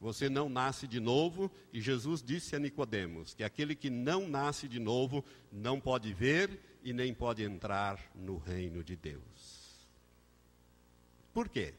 Você 0.00 0.28
não 0.28 0.48
nasce 0.48 0.88
de 0.88 0.98
novo, 0.98 1.48
e 1.72 1.80
Jesus 1.80 2.24
disse 2.24 2.56
a 2.56 2.58
Nicodemos 2.58 3.34
que 3.34 3.44
aquele 3.44 3.76
que 3.76 3.88
não 3.88 4.28
nasce 4.28 4.66
de 4.66 4.80
novo 4.80 5.24
não 5.52 5.78
pode 5.78 6.12
ver 6.12 6.58
e 6.82 6.92
nem 6.92 7.14
pode 7.14 7.44
entrar 7.44 8.00
no 8.16 8.36
reino 8.36 8.82
de 8.82 8.96
Deus. 8.96 9.59
Por 11.40 11.48
quê? 11.48 11.72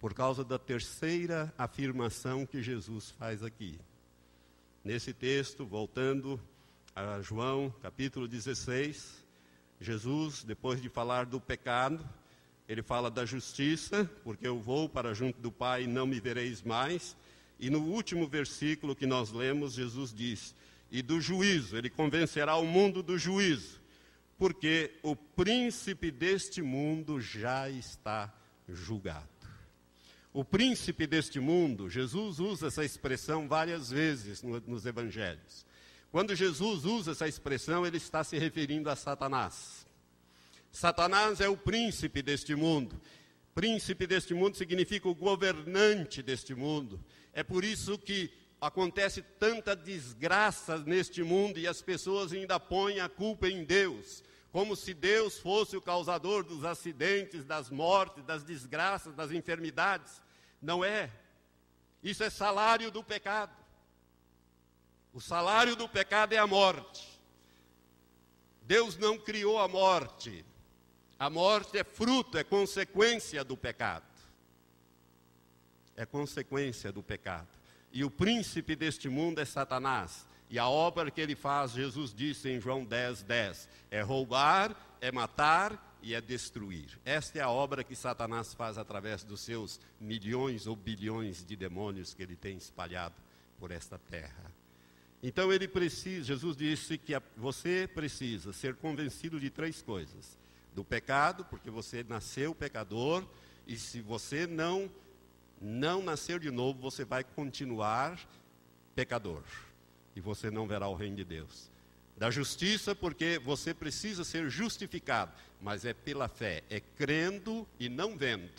Por 0.00 0.14
causa 0.14 0.42
da 0.42 0.58
terceira 0.58 1.52
afirmação 1.58 2.46
que 2.46 2.62
Jesus 2.62 3.10
faz 3.10 3.42
aqui. 3.42 3.78
Nesse 4.82 5.12
texto, 5.12 5.66
voltando 5.66 6.40
a 6.94 7.20
João, 7.20 7.70
capítulo 7.82 8.26
16, 8.26 9.22
Jesus, 9.78 10.42
depois 10.44 10.80
de 10.80 10.88
falar 10.88 11.26
do 11.26 11.38
pecado, 11.38 12.02
ele 12.66 12.82
fala 12.82 13.10
da 13.10 13.26
justiça, 13.26 14.10
porque 14.24 14.48
eu 14.48 14.58
vou 14.58 14.88
para 14.88 15.12
junto 15.12 15.38
do 15.38 15.52
Pai 15.52 15.82
e 15.82 15.86
não 15.86 16.06
me 16.06 16.18
vereis 16.18 16.62
mais. 16.62 17.14
E 17.60 17.68
no 17.68 17.80
último 17.80 18.26
versículo 18.26 18.96
que 18.96 19.04
nós 19.04 19.30
lemos, 19.30 19.74
Jesus 19.74 20.10
diz: 20.10 20.54
E 20.90 21.02
do 21.02 21.20
juízo, 21.20 21.76
ele 21.76 21.90
convencerá 21.90 22.56
o 22.56 22.64
mundo 22.64 23.02
do 23.02 23.18
juízo 23.18 23.78
porque 24.38 24.98
o 25.02 25.16
príncipe 25.16 26.10
deste 26.10 26.60
mundo 26.62 27.20
já 27.20 27.70
está 27.70 28.32
julgado. 28.68 29.28
O 30.32 30.44
príncipe 30.44 31.06
deste 31.06 31.40
mundo, 31.40 31.88
Jesus 31.88 32.38
usa 32.38 32.66
essa 32.66 32.84
expressão 32.84 33.48
várias 33.48 33.90
vezes 33.90 34.42
no, 34.42 34.60
nos 34.66 34.84
evangelhos. 34.84 35.64
Quando 36.12 36.34
Jesus 36.34 36.84
usa 36.84 37.12
essa 37.12 37.26
expressão, 37.26 37.86
ele 37.86 37.96
está 37.96 38.22
se 38.22 38.38
referindo 38.38 38.90
a 38.90 38.96
Satanás. 38.96 39.86
Satanás 40.70 41.40
é 41.40 41.48
o 41.48 41.56
príncipe 41.56 42.20
deste 42.20 42.54
mundo. 42.54 43.00
Príncipe 43.54 44.06
deste 44.06 44.34
mundo 44.34 44.58
significa 44.58 45.08
o 45.08 45.14
governante 45.14 46.22
deste 46.22 46.54
mundo. 46.54 47.00
É 47.32 47.42
por 47.42 47.64
isso 47.64 47.96
que 47.96 48.30
acontece 48.60 49.22
tanta 49.22 49.76
desgraça 49.76 50.78
neste 50.78 51.22
mundo 51.22 51.58
e 51.58 51.66
as 51.66 51.82
pessoas 51.82 52.32
ainda 52.32 52.58
põem 52.58 53.00
a 53.00 53.08
culpa 53.08 53.48
em 53.48 53.64
Deus 53.64 54.22
como 54.56 54.74
se 54.74 54.94
Deus 54.94 55.38
fosse 55.38 55.76
o 55.76 55.82
causador 55.82 56.42
dos 56.42 56.64
acidentes, 56.64 57.44
das 57.44 57.68
mortes, 57.68 58.24
das 58.24 58.42
desgraças, 58.42 59.14
das 59.14 59.30
enfermidades. 59.30 60.22
Não 60.62 60.82
é. 60.82 61.10
Isso 62.02 62.24
é 62.24 62.30
salário 62.30 62.90
do 62.90 63.04
pecado. 63.04 63.54
O 65.12 65.20
salário 65.20 65.76
do 65.76 65.86
pecado 65.86 66.32
é 66.32 66.38
a 66.38 66.46
morte. 66.46 67.20
Deus 68.62 68.96
não 68.96 69.18
criou 69.18 69.58
a 69.58 69.68
morte. 69.68 70.42
A 71.18 71.28
morte 71.28 71.76
é 71.76 71.84
fruto, 71.84 72.38
é 72.38 72.42
consequência 72.42 73.44
do 73.44 73.58
pecado. 73.58 74.06
É 75.94 76.06
consequência 76.06 76.90
do 76.90 77.02
pecado. 77.02 77.55
E 77.96 78.04
o 78.04 78.10
príncipe 78.10 78.76
deste 78.76 79.08
mundo 79.08 79.40
é 79.40 79.44
Satanás. 79.46 80.26
E 80.50 80.58
a 80.58 80.68
obra 80.68 81.10
que 81.10 81.18
ele 81.18 81.34
faz, 81.34 81.72
Jesus 81.72 82.12
disse 82.12 82.46
em 82.50 82.60
João 82.60 82.84
10, 82.84 83.22
10, 83.22 83.70
é 83.90 84.02
roubar, 84.02 84.76
é 85.00 85.10
matar 85.10 85.96
e 86.02 86.12
é 86.12 86.20
destruir. 86.20 87.00
Esta 87.06 87.38
é 87.38 87.40
a 87.40 87.48
obra 87.48 87.82
que 87.82 87.96
Satanás 87.96 88.52
faz 88.52 88.76
através 88.76 89.24
dos 89.24 89.40
seus 89.40 89.80
milhões 89.98 90.66
ou 90.66 90.76
bilhões 90.76 91.42
de 91.42 91.56
demônios 91.56 92.12
que 92.12 92.22
ele 92.22 92.36
tem 92.36 92.58
espalhado 92.58 93.14
por 93.58 93.70
esta 93.70 93.98
terra. 93.98 94.52
Então 95.22 95.50
ele 95.50 95.66
precisa, 95.66 96.22
Jesus 96.22 96.54
disse 96.54 96.98
que 96.98 97.14
você 97.34 97.88
precisa 97.94 98.52
ser 98.52 98.74
convencido 98.74 99.40
de 99.40 99.48
três 99.48 99.80
coisas: 99.80 100.36
do 100.74 100.84
pecado, 100.84 101.46
porque 101.46 101.70
você 101.70 102.04
nasceu 102.06 102.54
pecador, 102.54 103.24
e 103.66 103.78
se 103.78 104.02
você 104.02 104.46
não 104.46 104.90
não 105.60 106.02
nascer 106.02 106.38
de 106.40 106.50
novo, 106.50 106.80
você 106.80 107.04
vai 107.04 107.24
continuar 107.24 108.18
pecador 108.94 109.42
e 110.14 110.20
você 110.20 110.50
não 110.50 110.66
verá 110.66 110.88
o 110.88 110.94
reino 110.94 111.16
de 111.16 111.24
Deus. 111.24 111.70
Da 112.16 112.30
justiça, 112.30 112.94
porque 112.94 113.38
você 113.38 113.74
precisa 113.74 114.24
ser 114.24 114.48
justificado, 114.48 115.32
mas 115.60 115.84
é 115.84 115.92
pela 115.92 116.28
fé, 116.28 116.62
é 116.70 116.80
crendo 116.80 117.68
e 117.78 117.88
não 117.88 118.16
vendo, 118.16 118.50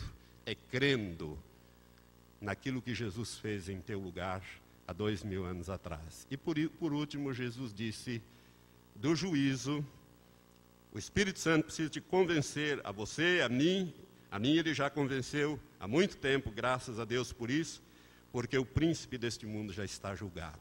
é 0.46 0.54
crendo 0.54 1.36
naquilo 2.40 2.80
que 2.80 2.94
Jesus 2.94 3.36
fez 3.36 3.68
em 3.68 3.80
teu 3.80 3.98
lugar 3.98 4.42
há 4.86 4.92
dois 4.92 5.24
mil 5.24 5.44
anos 5.44 5.68
atrás. 5.68 6.26
E 6.30 6.36
por, 6.36 6.56
por 6.78 6.92
último, 6.92 7.32
Jesus 7.32 7.74
disse 7.74 8.22
do 8.94 9.14
juízo. 9.14 9.84
O 10.92 10.98
Espírito 10.98 11.38
Santo 11.38 11.64
precisa 11.64 11.90
te 11.90 12.00
convencer 12.00 12.80
a 12.84 12.90
você, 12.90 13.42
a 13.44 13.48
mim, 13.48 13.92
a 14.30 14.38
mim 14.38 14.56
ele 14.56 14.74
já 14.74 14.90
convenceu 14.90 15.58
há 15.80 15.88
muito 15.88 16.16
tempo, 16.16 16.50
graças 16.50 16.98
a 16.98 17.04
Deus 17.04 17.32
por 17.32 17.50
isso, 17.50 17.82
porque 18.30 18.58
o 18.58 18.64
príncipe 18.64 19.16
deste 19.16 19.46
mundo 19.46 19.72
já 19.72 19.84
está 19.84 20.14
julgado. 20.14 20.60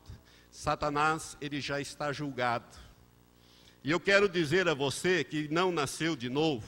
Satanás, 0.50 1.38
ele 1.42 1.60
já 1.60 1.80
está 1.82 2.12
julgado. 2.14 2.78
E 3.84 3.92
eu 3.92 4.00
quero 4.00 4.28
dizer 4.30 4.68
a 4.68 4.74
você 4.74 5.24
que 5.24 5.48
não 5.50 5.72
nasceu 5.72 6.16
de 6.16 6.30
novo, 6.30 6.66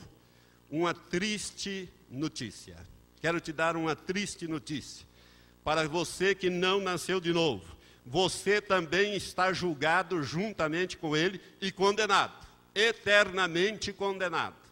uma 0.70 0.94
triste 0.94 1.90
notícia. 2.10 2.78
Quero 3.22 3.40
te 3.40 3.52
dar 3.52 3.76
uma 3.76 3.96
triste 3.96 4.48
notícia. 4.48 5.08
Para 5.64 5.88
você 5.88 6.36
que 6.36 6.50
não 6.50 6.80
nasceu 6.80 7.20
de 7.20 7.34
novo, 7.34 7.78
você 8.06 8.62
também 8.62 9.16
está 9.16 9.52
julgado 9.54 10.22
juntamente 10.24 10.98
com 10.98 11.16
ele 11.16 11.42
e 11.62 11.72
condenado, 11.72 12.48
eternamente 12.74 13.92
condenado. 13.94 14.69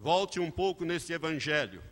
Volte 0.00 0.38
um 0.38 0.48
pouco 0.48 0.84
nesse 0.84 1.12
evangelho. 1.12 1.82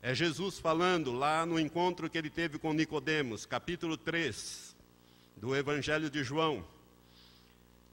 É 0.00 0.14
Jesus 0.14 0.56
falando 0.56 1.12
lá 1.12 1.44
no 1.44 1.58
encontro 1.58 2.08
que 2.08 2.16
ele 2.16 2.30
teve 2.30 2.60
com 2.60 2.72
Nicodemos, 2.72 3.44
capítulo 3.44 3.96
3 3.96 4.76
do 5.36 5.54
evangelho 5.54 6.08
de 6.08 6.22
João. 6.22 6.64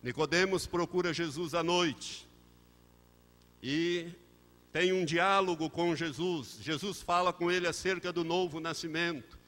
Nicodemos 0.04 0.68
procura 0.68 1.12
Jesus 1.12 1.56
à 1.56 1.64
noite 1.64 2.28
e 3.64 4.10
tem 4.72 4.94
um 4.94 5.04
diálogo 5.04 5.68
com 5.72 5.96
Jesus. 5.96 6.60
Jesus 6.62 7.02
fala 7.02 7.34
com 7.34 7.50
ele 7.50 7.68
acerca 7.68 8.14
do 8.14 8.24
novo 8.24 8.60
nascimento. 8.60 9.40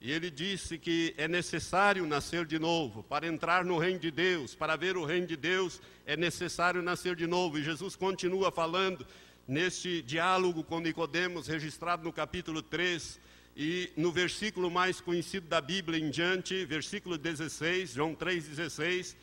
E 0.00 0.12
ele 0.12 0.30
disse 0.30 0.78
que 0.78 1.12
é 1.16 1.26
necessário 1.26 2.06
nascer 2.06 2.46
de 2.46 2.58
novo. 2.58 3.02
Para 3.02 3.26
entrar 3.26 3.64
no 3.64 3.78
reino 3.78 3.98
de 3.98 4.12
Deus, 4.12 4.54
para 4.54 4.76
ver 4.76 4.96
o 4.96 5.04
reino 5.04 5.26
de 5.26 5.36
Deus, 5.36 5.80
é 6.06 6.16
necessário 6.16 6.82
nascer 6.82 7.16
de 7.16 7.26
novo. 7.26 7.58
E 7.58 7.64
Jesus 7.64 7.96
continua 7.96 8.52
falando 8.52 9.04
neste 9.46 10.02
diálogo 10.02 10.64
com 10.64 10.80
Nicodemos, 10.80 11.46
registrado 11.46 12.02
no 12.02 12.12
capítulo 12.12 12.62
3, 12.62 13.20
e 13.56 13.90
no 13.96 14.12
versículo 14.12 14.70
mais 14.70 15.00
conhecido 15.00 15.48
da 15.48 15.60
Bíblia 15.60 15.98
em 15.98 16.10
diante, 16.10 16.66
versículo 16.66 17.16
16, 17.16 17.94
João 17.94 18.14
3,16, 18.14 19.16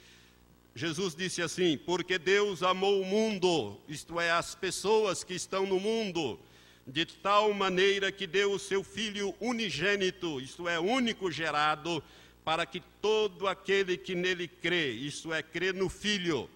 Jesus 0.76 1.16
disse 1.16 1.42
assim: 1.42 1.78
Porque 1.78 2.18
Deus 2.18 2.64
amou 2.64 3.00
o 3.00 3.06
mundo, 3.06 3.78
isto 3.88 4.20
é, 4.20 4.32
as 4.32 4.56
pessoas 4.56 5.24
que 5.24 5.36
estão 5.36 5.68
no 5.68 5.80
mundo, 5.80 6.40
de 6.88 7.06
tal 7.06 7.54
maneira 7.54 8.12
que 8.12 8.26
deu 8.26 8.54
o 8.54 8.60
seu 8.60 8.84
Filho 8.84 9.36
unigênito, 9.40 10.42
isto 10.42 10.68
é, 10.68 10.80
único 10.80 11.30
gerado, 11.30 12.04
para 12.44 12.66
que 12.66 12.82
todo 13.02 13.48
aquele 13.48 13.98
que 13.98 14.16
nele 14.16 14.48
crê, 14.48 14.90
isto 14.92 15.32
é, 15.32 15.44
crê 15.44 15.72
no 15.72 15.90
Filho, 15.90 16.50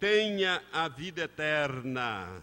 tenha 0.00 0.62
a 0.72 0.88
vida 0.88 1.24
eterna. 1.24 2.42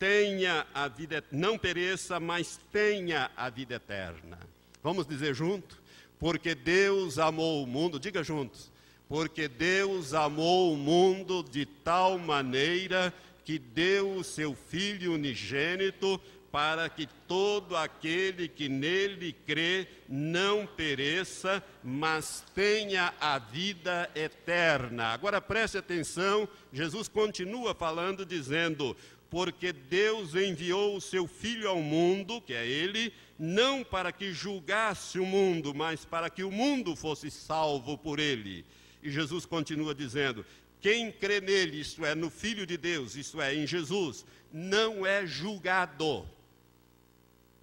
Tenha 0.00 0.66
a 0.74 0.88
vida, 0.88 1.22
não 1.30 1.56
pereça, 1.56 2.18
mas 2.18 2.58
tenha 2.72 3.30
a 3.36 3.48
vida 3.48 3.76
eterna. 3.76 4.40
Vamos 4.82 5.06
dizer 5.06 5.32
junto? 5.32 5.80
Porque 6.18 6.56
Deus 6.56 7.20
amou 7.20 7.62
o 7.62 7.66
mundo, 7.68 8.00
diga 8.00 8.24
juntos 8.24 8.70
porque 9.10 9.48
Deus 9.48 10.14
amou 10.14 10.72
o 10.72 10.76
mundo 10.76 11.42
de 11.42 11.66
tal 11.66 12.16
maneira 12.16 13.12
que 13.44 13.58
deu 13.58 14.12
o 14.12 14.22
seu 14.22 14.54
Filho 14.54 15.14
unigênito 15.14 16.20
para 16.52 16.88
que 16.88 17.08
todo 17.26 17.76
aquele 17.76 18.46
que 18.46 18.68
nele 18.68 19.32
crê 19.32 19.88
não 20.08 20.64
pereça, 20.64 21.60
mas 21.82 22.44
tenha 22.54 23.12
a 23.20 23.36
vida 23.38 24.08
eterna. 24.14 25.06
Agora 25.06 25.40
preste 25.40 25.76
atenção, 25.76 26.48
Jesus 26.72 27.08
continua 27.08 27.74
falando, 27.74 28.24
dizendo: 28.24 28.96
Porque 29.30 29.72
Deus 29.72 30.34
enviou 30.34 30.96
o 30.96 31.00
seu 31.00 31.26
Filho 31.26 31.68
ao 31.68 31.80
mundo, 31.80 32.40
que 32.40 32.52
é 32.52 32.66
Ele, 32.66 33.12
não 33.38 33.84
para 33.84 34.12
que 34.12 34.32
julgasse 34.32 35.18
o 35.18 35.24
mundo, 35.24 35.72
mas 35.72 36.04
para 36.04 36.28
que 36.28 36.42
o 36.42 36.50
mundo 36.50 36.96
fosse 36.96 37.30
salvo 37.30 37.96
por 37.96 38.18
Ele. 38.18 38.64
E 39.02 39.10
Jesus 39.10 39.46
continua 39.46 39.94
dizendo: 39.94 40.44
quem 40.80 41.12
crê 41.12 41.40
nele, 41.40 41.80
isto 41.80 42.04
é, 42.04 42.14
no 42.14 42.30
Filho 42.30 42.66
de 42.66 42.76
Deus, 42.76 43.14
isto 43.14 43.40
é, 43.40 43.54
em 43.54 43.66
Jesus, 43.66 44.24
não 44.52 45.06
é 45.06 45.26
julgado, 45.26 46.26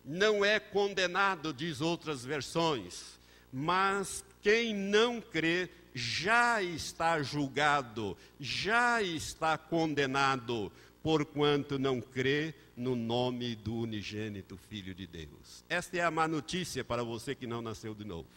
não 0.06 0.46
é 0.46 0.60
condenado, 0.60 1.54
diz 1.54 1.82
outras 1.82 2.24
versões, 2.24 3.20
mas 3.52 4.24
quem 4.42 4.74
não 4.74 5.20
crê 5.20 5.70
já 5.94 6.62
está 6.62 7.24
julgado, 7.24 8.16
já 8.40 9.02
está 9.02 9.58
condenado, 9.58 10.72
porquanto 11.08 11.80
não 11.80 12.02
crê 12.02 12.54
no 12.76 12.94
nome 12.94 13.56
do 13.56 13.74
unigênito 13.74 14.58
Filho 14.58 14.94
de 14.94 15.08
Deus. 15.08 15.64
Esta 15.70 15.96
é 15.96 16.02
a 16.02 16.12
má 16.12 16.28
notícia 16.28 16.84
para 16.84 17.02
você 17.02 17.34
que 17.34 17.48
não 17.48 17.62
nasceu 17.62 17.96
de 17.96 18.04
novo 18.04 18.28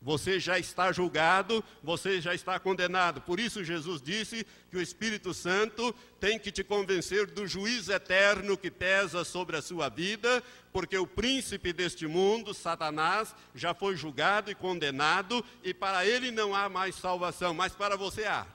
você 0.00 0.38
já 0.38 0.58
está 0.58 0.92
julgado, 0.92 1.64
você 1.82 2.20
já 2.20 2.34
está 2.34 2.60
condenado. 2.60 3.20
Por 3.22 3.40
isso, 3.40 3.64
Jesus 3.64 4.00
disse 4.00 4.46
que 4.70 4.76
o 4.76 4.80
Espírito 4.80 5.34
Santo 5.34 5.92
tem 6.20 6.38
que 6.38 6.52
te 6.52 6.62
convencer 6.62 7.26
do 7.26 7.46
juízo 7.46 7.92
eterno 7.92 8.58
que 8.58 8.70
pesa 8.70 9.24
sobre 9.24 9.56
a 9.56 9.62
sua 9.62 9.88
vida, 9.88 10.44
porque 10.72 10.96
o 10.96 11.06
príncipe 11.06 11.72
deste 11.72 12.06
mundo, 12.06 12.54
Satanás, 12.54 13.34
já 13.54 13.74
foi 13.74 13.96
julgado 13.96 14.50
e 14.50 14.54
condenado, 14.54 15.44
e 15.64 15.74
para 15.74 16.06
ele 16.06 16.30
não 16.30 16.54
há 16.54 16.68
mais 16.68 16.94
salvação, 16.94 17.52
mas 17.52 17.74
para 17.74 17.96
você 17.96 18.26
há. 18.26 18.46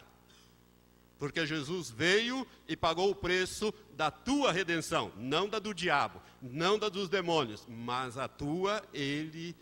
Porque 1.21 1.45
Jesus 1.45 1.91
veio 1.91 2.47
e 2.67 2.75
pagou 2.75 3.11
o 3.11 3.15
preço 3.15 3.71
da 3.93 4.09
tua 4.09 4.51
redenção, 4.51 5.11
não 5.15 5.47
da 5.47 5.59
do 5.59 5.71
diabo, 5.71 6.19
não 6.41 6.79
da 6.79 6.89
dos 6.89 7.09
demônios, 7.09 7.63
mas 7.69 8.17
a 8.17 8.27
tua, 8.27 8.81
ele 8.91 9.55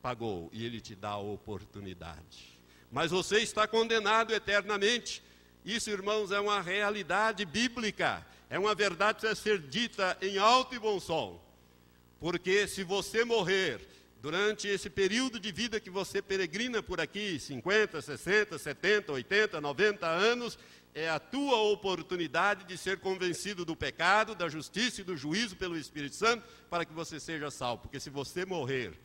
pagou 0.00 0.48
e 0.50 0.64
ele 0.64 0.80
te 0.80 0.94
dá 0.94 1.10
a 1.10 1.18
oportunidade. 1.18 2.58
Mas 2.90 3.10
você 3.10 3.40
está 3.40 3.68
condenado 3.68 4.32
eternamente. 4.32 5.22
Isso, 5.62 5.90
irmãos, 5.90 6.30
é 6.30 6.40
uma 6.40 6.62
realidade 6.62 7.44
bíblica. 7.44 8.26
É 8.48 8.58
uma 8.58 8.74
verdade 8.74 9.18
que 9.18 9.26
deve 9.26 9.38
ser 9.38 9.58
dita 9.58 10.16
em 10.22 10.38
alto 10.38 10.74
e 10.74 10.78
bom 10.78 10.98
som. 10.98 11.38
Porque 12.18 12.66
se 12.66 12.82
você 12.82 13.26
morrer 13.26 13.78
durante 14.22 14.66
esse 14.66 14.88
período 14.88 15.38
de 15.38 15.52
vida 15.52 15.78
que 15.78 15.90
você 15.90 16.22
peregrina 16.22 16.82
por 16.82 16.98
aqui, 16.98 17.38
50, 17.38 18.00
60, 18.00 18.58
70, 18.58 19.12
80, 19.12 19.60
90 19.60 20.06
anos, 20.06 20.58
é 20.94 21.10
a 21.10 21.18
tua 21.18 21.60
oportunidade 21.60 22.64
de 22.64 22.78
ser 22.78 23.00
convencido 23.00 23.64
do 23.64 23.74
pecado, 23.74 24.34
da 24.34 24.48
justiça 24.48 25.00
e 25.00 25.04
do 25.04 25.16
juízo 25.16 25.56
pelo 25.56 25.76
Espírito 25.76 26.14
Santo, 26.14 26.46
para 26.70 26.84
que 26.84 26.92
você 26.92 27.18
seja 27.18 27.50
salvo. 27.50 27.82
Porque 27.82 27.98
se 27.98 28.10
você 28.10 28.46
morrer 28.46 28.96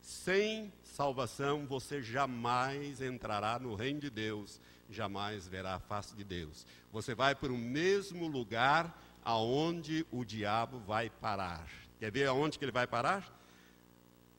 sem 0.00 0.72
salvação, 0.82 1.66
você 1.66 2.00
jamais 2.02 3.02
entrará 3.02 3.58
no 3.58 3.74
reino 3.74 4.00
de 4.00 4.08
Deus, 4.08 4.58
jamais 4.88 5.46
verá 5.46 5.74
a 5.74 5.80
face 5.80 6.16
de 6.16 6.24
Deus. 6.24 6.66
Você 6.90 7.14
vai 7.14 7.34
para 7.34 7.52
o 7.52 7.58
mesmo 7.58 8.26
lugar 8.26 8.98
aonde 9.22 10.06
o 10.10 10.24
diabo 10.24 10.78
vai 10.78 11.10
parar. 11.10 11.66
Quer 11.98 12.10
ver 12.10 12.26
aonde 12.26 12.58
que 12.58 12.64
ele 12.64 12.72
vai 12.72 12.86
parar? 12.86 13.30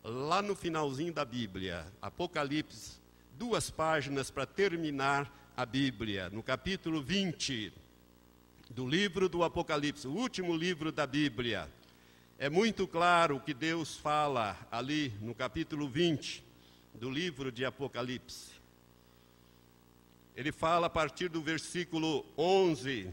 Lá 0.04 0.42
no 0.42 0.56
finalzinho 0.56 1.14
da 1.14 1.26
Bíblia, 1.26 1.86
Apocalipse, 2.02 3.00
duas 3.38 3.70
páginas 3.70 4.32
para 4.32 4.46
terminar 4.46 5.32
a 5.58 5.66
Bíblia, 5.66 6.30
no 6.32 6.44
capítulo 6.44 7.02
20 7.02 7.72
do 8.72 8.86
livro 8.86 9.30
do 9.30 9.42
Apocalipse, 9.42 10.06
o 10.06 10.12
último 10.12 10.54
livro 10.54 10.92
da 10.92 11.08
Bíblia. 11.08 11.70
É 12.38 12.50
muito 12.50 12.86
claro 12.86 13.40
que 13.40 13.54
Deus 13.54 13.96
fala 13.96 14.58
ali 14.70 15.14
no 15.22 15.34
capítulo 15.34 15.88
20 15.88 16.44
do 16.94 17.10
livro 17.10 17.54
de 17.54 17.64
Apocalipse. 17.64 18.52
Ele 20.36 20.52
fala 20.52 20.88
a 20.88 20.90
partir 20.90 21.30
do 21.30 21.42
versículo 21.42 22.26
11. 22.38 23.10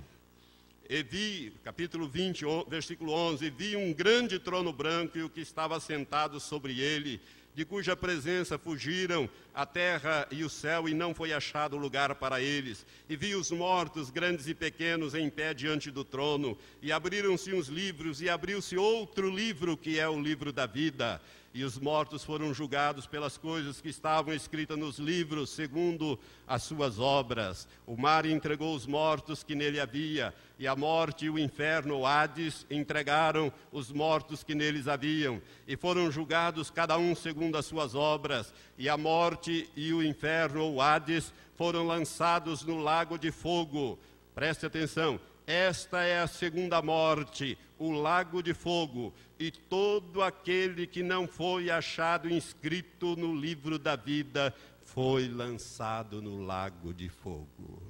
E 0.91 1.03
vi, 1.05 1.53
capítulo 1.63 2.09
20, 2.09 2.45
versículo 2.67 3.13
11: 3.13 3.51
Vi 3.51 3.77
um 3.77 3.93
grande 3.93 4.41
trono 4.41 4.73
branco 4.73 5.17
e 5.17 5.23
o 5.23 5.31
que 5.31 5.41
estava 5.41 5.79
sentado 5.79 6.41
sobre 6.41 6.81
ele 6.81 7.21
de 7.55 7.65
cuja 7.65 7.95
presença 7.95 8.59
fugiram 8.59 9.29
a 9.55 9.67
terra 9.67 10.27
e 10.31 10.43
o 10.43 10.49
céu, 10.49 10.89
e 10.89 10.95
não 10.95 11.15
foi 11.15 11.33
achado 11.33 11.77
lugar 11.77 12.15
para 12.15 12.41
eles. 12.41 12.87
E 13.09 13.17
vi 13.17 13.35
os 13.35 13.51
mortos, 13.51 14.11
grandes 14.11 14.47
e 14.49 14.55
pequenos, 14.55 15.15
em 15.15 15.29
pé 15.29 15.53
diante 15.53 15.91
do 15.91 16.05
trono, 16.05 16.57
e 16.81 16.91
abriram-se 16.91 17.53
uns 17.53 17.69
livros, 17.69 18.23
e 18.23 18.29
abriu-se 18.29 18.77
outro 18.77 19.29
livro, 19.29 19.77
que 19.77 19.99
é 19.99 20.09
o 20.09 20.21
livro 20.21 20.53
da 20.53 20.67
vida 20.67 21.21
e 21.55 21.65
os 21.65 21.79
mortos 21.79 22.25
foram 22.25 22.55
julgados 22.55 23.07
pelas 23.07 23.37
coisas 23.37 23.81
que 23.81 23.89
estavam 23.89 24.33
escritas 24.33 24.79
nos 24.79 24.99
livros, 24.99 25.51
segundo 25.51 26.19
as 26.47 26.63
suas 26.63 26.99
obras. 26.99 27.69
O 27.87 27.97
mar 27.97 28.25
entregou 28.25 28.75
os 28.75 28.87
mortos 28.87 29.43
que 29.43 29.55
nele 29.55 29.79
havia, 29.79 30.35
e 30.59 30.67
a 30.67 30.75
morte 30.75 31.27
e 31.27 31.31
o 31.31 31.39
inferno, 31.39 31.99
o 31.99 32.07
Hades, 32.07 32.67
entregaram 32.71 33.53
os 33.71 33.93
mortos 33.93 34.43
que 34.43 34.55
neles 34.55 34.89
haviam, 34.89 35.43
e 35.67 35.77
foram 35.77 36.11
julgados 36.11 36.71
cada 36.71 36.97
um 36.97 37.15
segundo 37.15 37.59
as 37.59 37.67
suas 37.67 37.95
obras. 37.95 38.55
E 38.79 38.89
a 38.89 38.97
morte 38.97 39.69
e 39.77 39.93
o 39.93 40.03
inferno, 40.03 40.73
o 40.73 40.81
Hades, 40.81 41.35
foram 41.55 41.87
lançados 41.87 42.65
no 42.65 42.79
lago 42.79 43.19
de 43.19 43.31
fogo. 43.31 43.99
Preste 44.35 44.65
atenção, 44.65 45.21
esta 45.47 46.03
é 46.03 46.21
a 46.21 46.27
segunda 46.27 46.81
morte, 46.81 47.59
o 47.79 47.91
lago 47.91 48.43
de 48.43 48.55
fogo, 48.55 49.13
e 49.39 49.51
todo 49.51 50.23
aquele 50.23 50.87
que 50.87 51.03
não 51.03 51.27
foi 51.27 51.71
achado 51.71 52.31
inscrito 52.31 53.17
no 53.17 53.35
livro 53.35 53.79
da 53.79 53.97
vida 53.97 54.55
foi 54.85 55.29
lançado 55.29 56.23
no 56.23 56.45
lago 56.45 56.95
de 56.95 57.09
fogo. 57.09 57.83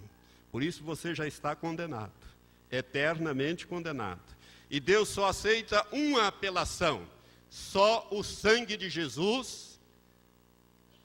Por 0.51 0.63
isso 0.63 0.83
você 0.83 1.15
já 1.15 1.27
está 1.27 1.55
condenado, 1.55 2.13
eternamente 2.71 3.67
condenado. 3.67 4.37
E 4.71 4.81
Deus 4.81 5.09
só 5.11 5.27
aceita 5.27 5.87
uma 5.93 6.29
apelação: 6.29 7.07
só 7.51 8.09
o 8.11 8.23
sangue 8.23 8.77
de 8.77 8.89
Jesus 8.89 9.79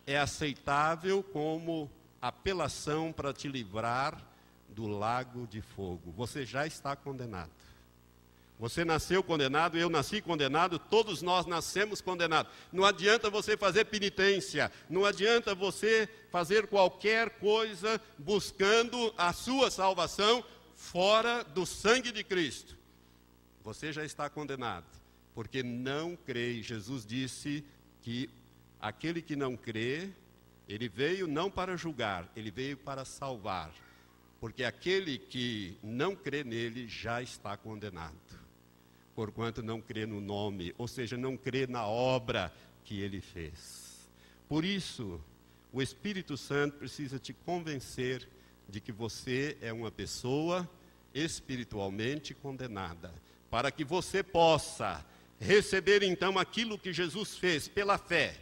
é 0.05 0.17
aceitável 0.17 1.21
como 1.21 1.91
apelação 2.21 3.11
para 3.11 3.33
te 3.33 3.47
livrar 3.47 4.25
do 4.77 4.85
lago 4.85 5.47
de 5.47 5.59
fogo. 5.59 6.13
Você 6.15 6.45
já 6.45 6.67
está 6.67 6.95
condenado. 6.95 7.49
Você 8.59 8.85
nasceu 8.85 9.23
condenado, 9.23 9.75
eu 9.75 9.89
nasci 9.89 10.21
condenado, 10.21 10.77
todos 10.77 11.23
nós 11.23 11.47
nascemos 11.47 11.99
condenados. 11.99 12.51
Não 12.71 12.85
adianta 12.85 13.27
você 13.27 13.57
fazer 13.57 13.85
penitência, 13.85 14.71
não 14.87 15.03
adianta 15.03 15.55
você 15.55 16.07
fazer 16.31 16.67
qualquer 16.67 17.39
coisa 17.39 17.99
buscando 18.19 19.11
a 19.17 19.33
sua 19.33 19.71
salvação 19.71 20.43
fora 20.75 21.43
do 21.43 21.65
sangue 21.65 22.11
de 22.11 22.23
Cristo. 22.23 22.77
Você 23.63 23.91
já 23.91 24.05
está 24.05 24.29
condenado, 24.29 24.85
porque 25.33 25.63
não 25.63 26.15
crê. 26.15 26.61
Jesus 26.61 27.03
disse 27.03 27.63
que 28.03 28.29
aquele 28.79 29.23
que 29.23 29.35
não 29.35 29.57
crê, 29.57 30.09
ele 30.69 30.87
veio 30.87 31.25
não 31.27 31.49
para 31.49 31.75
julgar, 31.75 32.31
ele 32.35 32.51
veio 32.51 32.77
para 32.77 33.05
salvar. 33.05 33.71
Porque 34.39 34.63
aquele 34.63 35.17
que 35.17 35.77
não 35.81 36.15
crê 36.15 36.43
nele 36.43 36.87
já 36.87 37.21
está 37.21 37.57
condenado 37.57 38.47
porquanto 39.17 39.63
não 39.63 39.81
crê 39.81 40.05
no 40.05 40.21
nome, 40.21 40.75
ou 40.77 40.87
seja, 40.87 41.17
não 41.17 41.35
crê 41.35 41.65
na 41.65 41.87
obra 41.87 42.53
que 42.83 43.01
ele 43.01 43.19
fez. 43.19 44.07
Por 44.47 44.63
isso, 44.63 45.19
o 45.73 45.81
Espírito 45.81 46.37
Santo 46.37 46.77
precisa 46.77 47.17
te 47.17 47.33
convencer 47.33 48.29
de 48.69 48.79
que 48.79 48.91
você 48.91 49.57
é 49.59 49.73
uma 49.73 49.89
pessoa 49.89 50.69
espiritualmente 51.15 52.35
condenada, 52.35 53.11
para 53.49 53.71
que 53.71 53.83
você 53.83 54.21
possa 54.21 55.03
receber 55.39 56.03
então 56.03 56.37
aquilo 56.37 56.77
que 56.77 56.93
Jesus 56.93 57.35
fez 57.35 57.67
pela 57.67 57.97
fé 57.97 58.37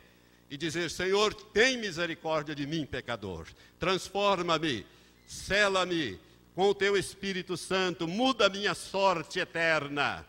e 0.50 0.58
dizer: 0.58 0.92
Senhor, 0.92 1.34
tem 1.34 1.78
misericórdia 1.78 2.54
de 2.54 2.68
mim, 2.68 2.86
pecador, 2.86 3.48
transforma-me, 3.80 4.86
sela-me 5.26 6.20
com 6.54 6.70
o 6.70 6.76
teu 6.76 6.96
Espírito 6.96 7.58
Santo, 7.58 8.08
muda 8.08 8.50
minha 8.50 8.74
sorte 8.74 9.40
eterna 9.40 10.26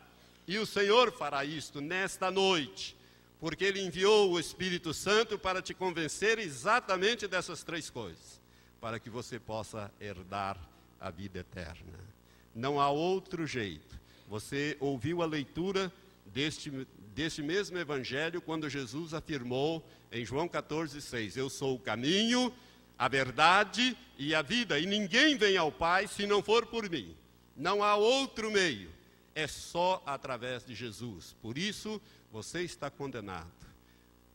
e 0.46 0.58
o 0.58 0.66
Senhor 0.66 1.12
fará 1.12 1.44
isto 1.44 1.80
nesta 1.80 2.30
noite, 2.30 2.96
porque 3.40 3.64
Ele 3.64 3.80
enviou 3.80 4.30
o 4.30 4.38
Espírito 4.38 4.94
Santo 4.94 5.38
para 5.38 5.60
te 5.60 5.74
convencer 5.74 6.38
exatamente 6.38 7.26
dessas 7.26 7.64
três 7.64 7.90
coisas, 7.90 8.40
para 8.80 9.00
que 9.00 9.10
você 9.10 9.40
possa 9.40 9.90
herdar 10.00 10.56
a 11.00 11.10
vida 11.10 11.40
eterna. 11.40 11.98
Não 12.54 12.80
há 12.80 12.88
outro 12.88 13.46
jeito. 13.46 13.98
Você 14.28 14.76
ouviu 14.80 15.20
a 15.20 15.26
leitura 15.26 15.92
deste, 16.26 16.70
deste 17.14 17.42
mesmo 17.42 17.76
Evangelho 17.78 18.40
quando 18.40 18.70
Jesus 18.70 19.14
afirmou 19.14 19.84
em 20.12 20.24
João 20.24 20.48
14,6: 20.48 21.36
Eu 21.36 21.50
sou 21.50 21.74
o 21.74 21.78
caminho, 21.78 22.52
a 22.98 23.08
verdade 23.08 23.96
e 24.18 24.34
a 24.34 24.42
vida, 24.42 24.78
e 24.78 24.86
ninguém 24.86 25.36
vem 25.36 25.56
ao 25.56 25.70
Pai 25.70 26.06
se 26.06 26.26
não 26.26 26.42
for 26.42 26.66
por 26.66 26.88
mim. 26.88 27.14
Não 27.56 27.82
há 27.82 27.96
outro 27.96 28.50
meio 28.50 28.96
é 29.36 29.46
só 29.46 30.02
através 30.06 30.64
de 30.64 30.74
Jesus. 30.74 31.36
Por 31.42 31.58
isso, 31.58 32.00
você 32.32 32.62
está 32.62 32.90
condenado. 32.90 33.52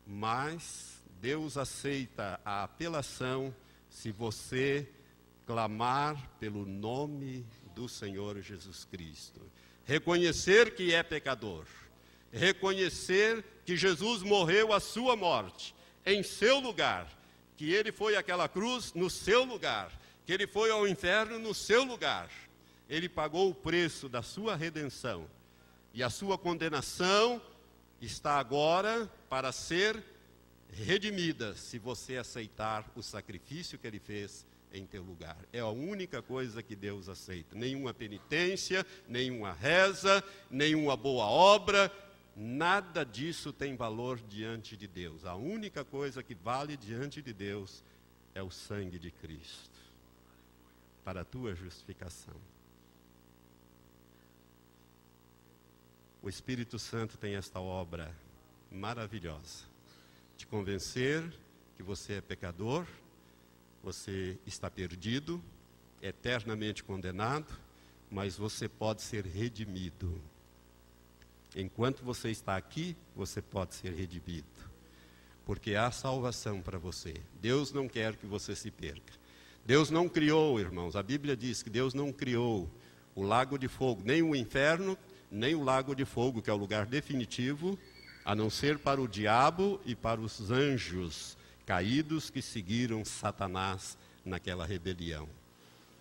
Mas 0.06 1.02
Deus 1.20 1.58
aceita 1.58 2.40
a 2.46 2.64
apelação 2.64 3.54
se 3.90 4.12
você 4.12 4.88
clamar 5.48 6.30
pelo 6.40 6.68
nome 6.68 7.44
do 7.74 7.90
Senhor 7.90 8.40
Jesus 8.42 8.86
Cristo. 8.86 9.42
Reconhecer 9.86 10.76
que 10.76 10.94
é 10.94 11.02
pecador. 11.02 11.66
Reconhecer 12.32 13.44
que 13.66 13.76
Jesus 13.76 14.22
morreu 14.22 14.72
a 14.72 14.80
sua 14.80 15.16
morte 15.16 15.74
em 16.06 16.22
seu 16.22 16.60
lugar. 16.60 17.10
Que 17.58 17.74
ele 17.74 17.92
foi 17.92 18.16
àquela 18.16 18.48
cruz 18.48 18.94
no 18.94 19.10
seu 19.10 19.44
lugar. 19.44 19.92
Que 20.26 20.34
ele 20.34 20.48
foi 20.48 20.72
ao 20.72 20.88
inferno 20.88 21.40
no 21.40 21.54
seu 21.54 21.84
lugar 21.84 22.30
ele 22.92 23.08
pagou 23.08 23.50
o 23.50 23.56
preço 23.56 24.10
da 24.10 24.22
sua 24.22 24.54
redenção. 24.54 25.26
E 25.94 26.04
a 26.04 26.10
sua 26.10 26.38
condenação 26.38 27.42
está 28.02 28.38
agora 28.38 29.10
para 29.30 29.54
ser 29.54 30.04
redimida, 30.70 31.56
se 31.56 31.80
você 31.80 32.18
aceitar 32.18 32.86
o 32.94 33.02
sacrifício 33.02 33.80
que 33.80 33.88
ele 33.88 34.00
fez 34.00 34.46
em 34.74 34.86
teu 34.86 35.04
lugar. 35.04 35.38
É 35.54 35.60
a 35.60 35.70
única 35.70 36.22
coisa 36.22 36.62
que 36.62 36.76
Deus 36.76 37.08
aceita. 37.08 37.56
Nenhuma 37.56 37.94
penitência, 37.94 38.86
nenhuma 39.08 39.54
reza, 39.54 40.22
nenhuma 40.50 40.98
boa 40.98 41.26
obra, 41.26 41.90
nada 42.36 43.04
disso 43.06 43.52
tem 43.52 43.76
valor 43.76 44.20
diante 44.20 44.78
de 44.78 44.88
Deus. 44.88 45.26
A 45.26 45.36
única 45.36 45.84
coisa 45.84 46.24
que 46.24 46.34
vale 46.34 46.78
diante 46.78 47.22
de 47.22 47.34
Deus 47.34 47.84
é 48.34 48.42
o 48.42 48.50
sangue 48.50 48.98
de 48.98 49.12
Cristo 49.12 49.80
para 51.04 51.22
a 51.22 51.26
tua 51.26 51.56
justificação. 51.56 52.36
O 56.22 56.30
Espírito 56.30 56.78
Santo 56.78 57.18
tem 57.18 57.36
esta 57.36 57.60
obra 57.60 58.16
maravilhosa 58.72 59.66
de 60.38 60.46
convencer 60.46 61.24
que 61.76 61.84
você 61.84 62.14
é 62.14 62.22
pecador, 62.22 62.86
você 63.84 64.38
está 64.46 64.70
perdido, 64.70 65.44
eternamente 66.02 66.84
condenado, 66.84 67.52
mas 68.10 68.38
você 68.38 68.70
pode 68.70 69.02
ser 69.02 69.26
redimido. 69.26 70.22
Enquanto 71.56 72.04
você 72.04 72.30
está 72.30 72.56
aqui, 72.56 72.96
você 73.16 73.42
pode 73.42 73.76
ser 73.76 73.94
redimido. 73.94 74.48
Porque 75.46 75.76
há 75.76 75.92
salvação 75.92 76.62
para 76.62 76.78
você. 76.78 77.16
Deus 77.42 77.74
não 77.74 77.88
quer 77.88 78.16
que 78.16 78.26
você 78.26 78.56
se 78.56 78.72
perca. 78.72 79.14
Deus 79.66 79.90
não 79.90 80.08
criou, 80.08 80.60
irmãos, 80.60 80.96
a 80.96 81.04
Bíblia 81.04 81.36
diz 81.36 81.62
que 81.62 81.70
Deus 81.70 81.94
não 81.94 82.12
criou 82.12 82.70
o 83.14 83.22
lago 83.22 83.58
de 83.58 83.68
fogo, 83.68 84.02
nem 84.04 84.22
o 84.22 84.36
inferno, 84.36 84.98
nem 85.30 85.54
o 85.54 85.64
lago 85.64 85.94
de 85.94 86.06
fogo, 86.06 86.42
que 86.42 86.50
é 86.50 86.54
o 86.54 86.58
lugar 86.58 86.86
definitivo, 86.86 87.78
a 88.26 88.34
não 88.34 88.50
ser 88.50 88.80
para 88.80 89.02
o 89.02 89.08
diabo 89.08 89.80
e 89.86 89.96
para 89.96 90.20
os 90.20 90.52
anjos 90.52 91.38
caídos 91.66 92.30
que 92.30 92.42
seguiram 92.42 93.06
Satanás 93.06 93.98
naquela 94.26 94.66
rebelião. 94.66 95.28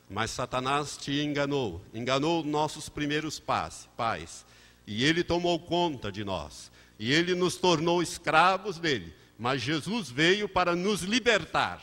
Mas 0.08 0.30
Satanás 0.30 0.96
te 0.96 1.20
enganou, 1.22 1.80
enganou 1.94 2.42
nossos 2.42 2.88
primeiros 2.88 3.38
pais, 3.38 3.88
pais, 3.96 4.44
e 4.86 5.04
ele 5.04 5.22
tomou 5.22 5.58
conta 5.58 6.10
de 6.10 6.24
nós, 6.24 6.70
e 6.98 7.12
ele 7.12 7.34
nos 7.34 7.56
tornou 7.56 8.02
escravos 8.02 8.78
dele. 8.78 9.14
Mas 9.38 9.62
Jesus 9.62 10.10
veio 10.10 10.48
para 10.48 10.76
nos 10.76 11.02
libertar, 11.02 11.82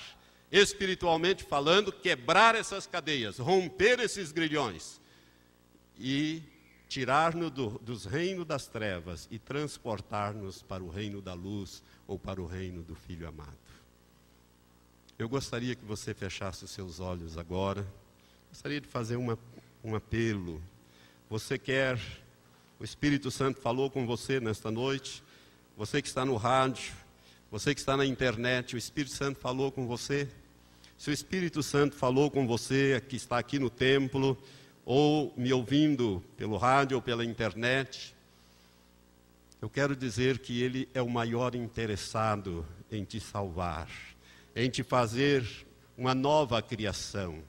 espiritualmente 0.52 1.44
falando, 1.44 1.92
quebrar 1.92 2.56
essas 2.56 2.86
cadeias, 2.86 3.40
romper 3.40 4.00
esses 4.00 4.32
grilhões 4.32 5.02
e 6.00 6.44
tirar-nos 6.88 7.52
do, 7.52 7.70
dos 7.80 8.06
reinos 8.06 8.46
das 8.46 8.68
trevas 8.68 9.28
e 9.32 9.38
transportar-nos 9.40 10.62
para 10.62 10.84
o 10.84 10.90
reino 10.90 11.22
da 11.22 11.34
luz 11.34 11.84
ou 12.08 12.18
para 12.18 12.42
o 12.42 12.46
reino 12.46 12.84
do 12.84 12.96
Filho 12.96 13.28
amado. 13.28 13.58
Eu 15.20 15.28
gostaria 15.28 15.76
que 15.76 15.84
você 15.84 16.14
fechasse 16.14 16.64
os 16.64 16.72
seus 16.72 17.00
olhos 17.00 17.38
agora. 17.38 17.86
Gostaria 18.50 18.80
de 18.80 18.88
fazer 18.88 19.16
uma, 19.16 19.38
um 19.84 19.96
apelo. 19.96 20.62
Você 21.28 21.58
quer, 21.58 22.00
o 22.80 22.84
Espírito 22.84 23.32
Santo 23.32 23.60
falou 23.60 23.90
com 23.90 24.06
você 24.06 24.40
nesta 24.40 24.70
noite, 24.70 25.24
você 25.76 26.02
que 26.02 26.08
está 26.08 26.26
no 26.26 26.36
rádio, 26.36 26.94
Você 27.50 27.74
que 27.74 27.80
está 27.80 27.96
na 27.96 28.06
internet, 28.06 28.76
o 28.76 28.78
Espírito 28.78 29.16
Santo 29.16 29.40
falou 29.40 29.72
com 29.72 29.88
você? 29.88 30.28
Se 30.98 31.10
o 31.10 31.14
Espírito 31.14 31.64
Santo 31.64 31.96
falou 31.96 32.30
com 32.30 32.46
você, 32.46 33.02
que 33.08 33.16
está 33.16 33.38
aqui 33.38 33.58
no 33.58 33.70
templo, 33.70 34.38
ou 34.84 35.34
me 35.38 35.54
ouvindo 35.54 36.22
pelo 36.36 36.58
rádio 36.58 36.98
ou 36.98 37.02
pela 37.02 37.24
internet, 37.24 38.14
eu 39.62 39.70
quero 39.70 39.96
dizer 39.96 40.40
que 40.40 40.62
Ele 40.62 40.90
é 40.94 41.02
o 41.02 41.10
maior 41.10 41.56
interessado 41.56 42.66
em 42.92 43.06
te 43.06 43.18
salvar, 43.18 43.90
em 44.54 44.70
te 44.70 44.84
fazer 44.84 45.48
uma 45.98 46.14
nova 46.14 46.62
criação, 46.62 47.42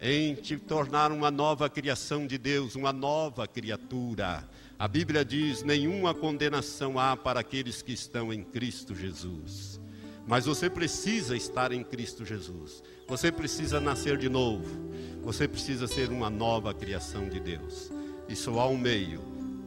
em 0.00 0.34
te 0.34 0.56
tornar 0.56 1.10
uma 1.10 1.30
nova 1.30 1.68
criação 1.68 2.26
de 2.26 2.38
Deus, 2.38 2.74
uma 2.74 2.92
nova 2.92 3.46
criatura. 3.46 4.48
A 4.78 4.86
Bíblia 4.86 5.24
diz: 5.24 5.62
nenhuma 5.62 6.14
condenação 6.14 6.98
há 6.98 7.16
para 7.16 7.40
aqueles 7.40 7.82
que 7.82 7.92
estão 7.92 8.32
em 8.32 8.42
Cristo 8.42 8.94
Jesus. 8.94 9.80
Mas 10.26 10.44
você 10.44 10.68
precisa 10.68 11.36
estar 11.36 11.70
em 11.72 11.84
Cristo 11.84 12.24
Jesus. 12.24 12.82
Você 13.06 13.30
precisa 13.30 13.80
nascer 13.80 14.18
de 14.18 14.28
novo. 14.28 14.90
Você 15.22 15.46
precisa 15.46 15.86
ser 15.86 16.10
uma 16.10 16.28
nova 16.28 16.74
criação 16.74 17.28
de 17.28 17.38
Deus. 17.38 17.92
E 18.28 18.34
só 18.34 18.58
há 18.58 18.68
um 18.68 18.76
meio: 18.76 19.22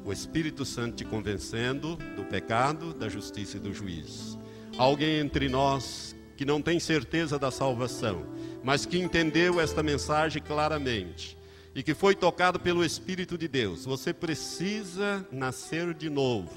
o 0.05 0.11
Espírito 0.11 0.65
Santo 0.65 0.97
te 0.97 1.05
convencendo 1.05 1.95
do 2.15 2.23
pecado, 2.25 2.93
da 2.93 3.09
justiça 3.09 3.57
e 3.57 3.59
do 3.59 3.73
juízo. 3.73 4.37
Alguém 4.77 5.19
entre 5.19 5.49
nós 5.49 6.15
que 6.37 6.45
não 6.45 6.61
tem 6.61 6.79
certeza 6.79 7.37
da 7.37 7.51
salvação, 7.51 8.25
mas 8.63 8.85
que 8.85 8.99
entendeu 8.99 9.59
esta 9.59 9.81
mensagem 9.81 10.41
claramente 10.41 11.37
e 11.73 11.83
que 11.83 11.93
foi 11.93 12.15
tocado 12.15 12.59
pelo 12.59 12.83
Espírito 12.83 13.37
de 13.37 13.47
Deus, 13.47 13.85
você 13.85 14.13
precisa 14.13 15.25
nascer 15.31 15.93
de 15.93 16.09
novo, 16.09 16.49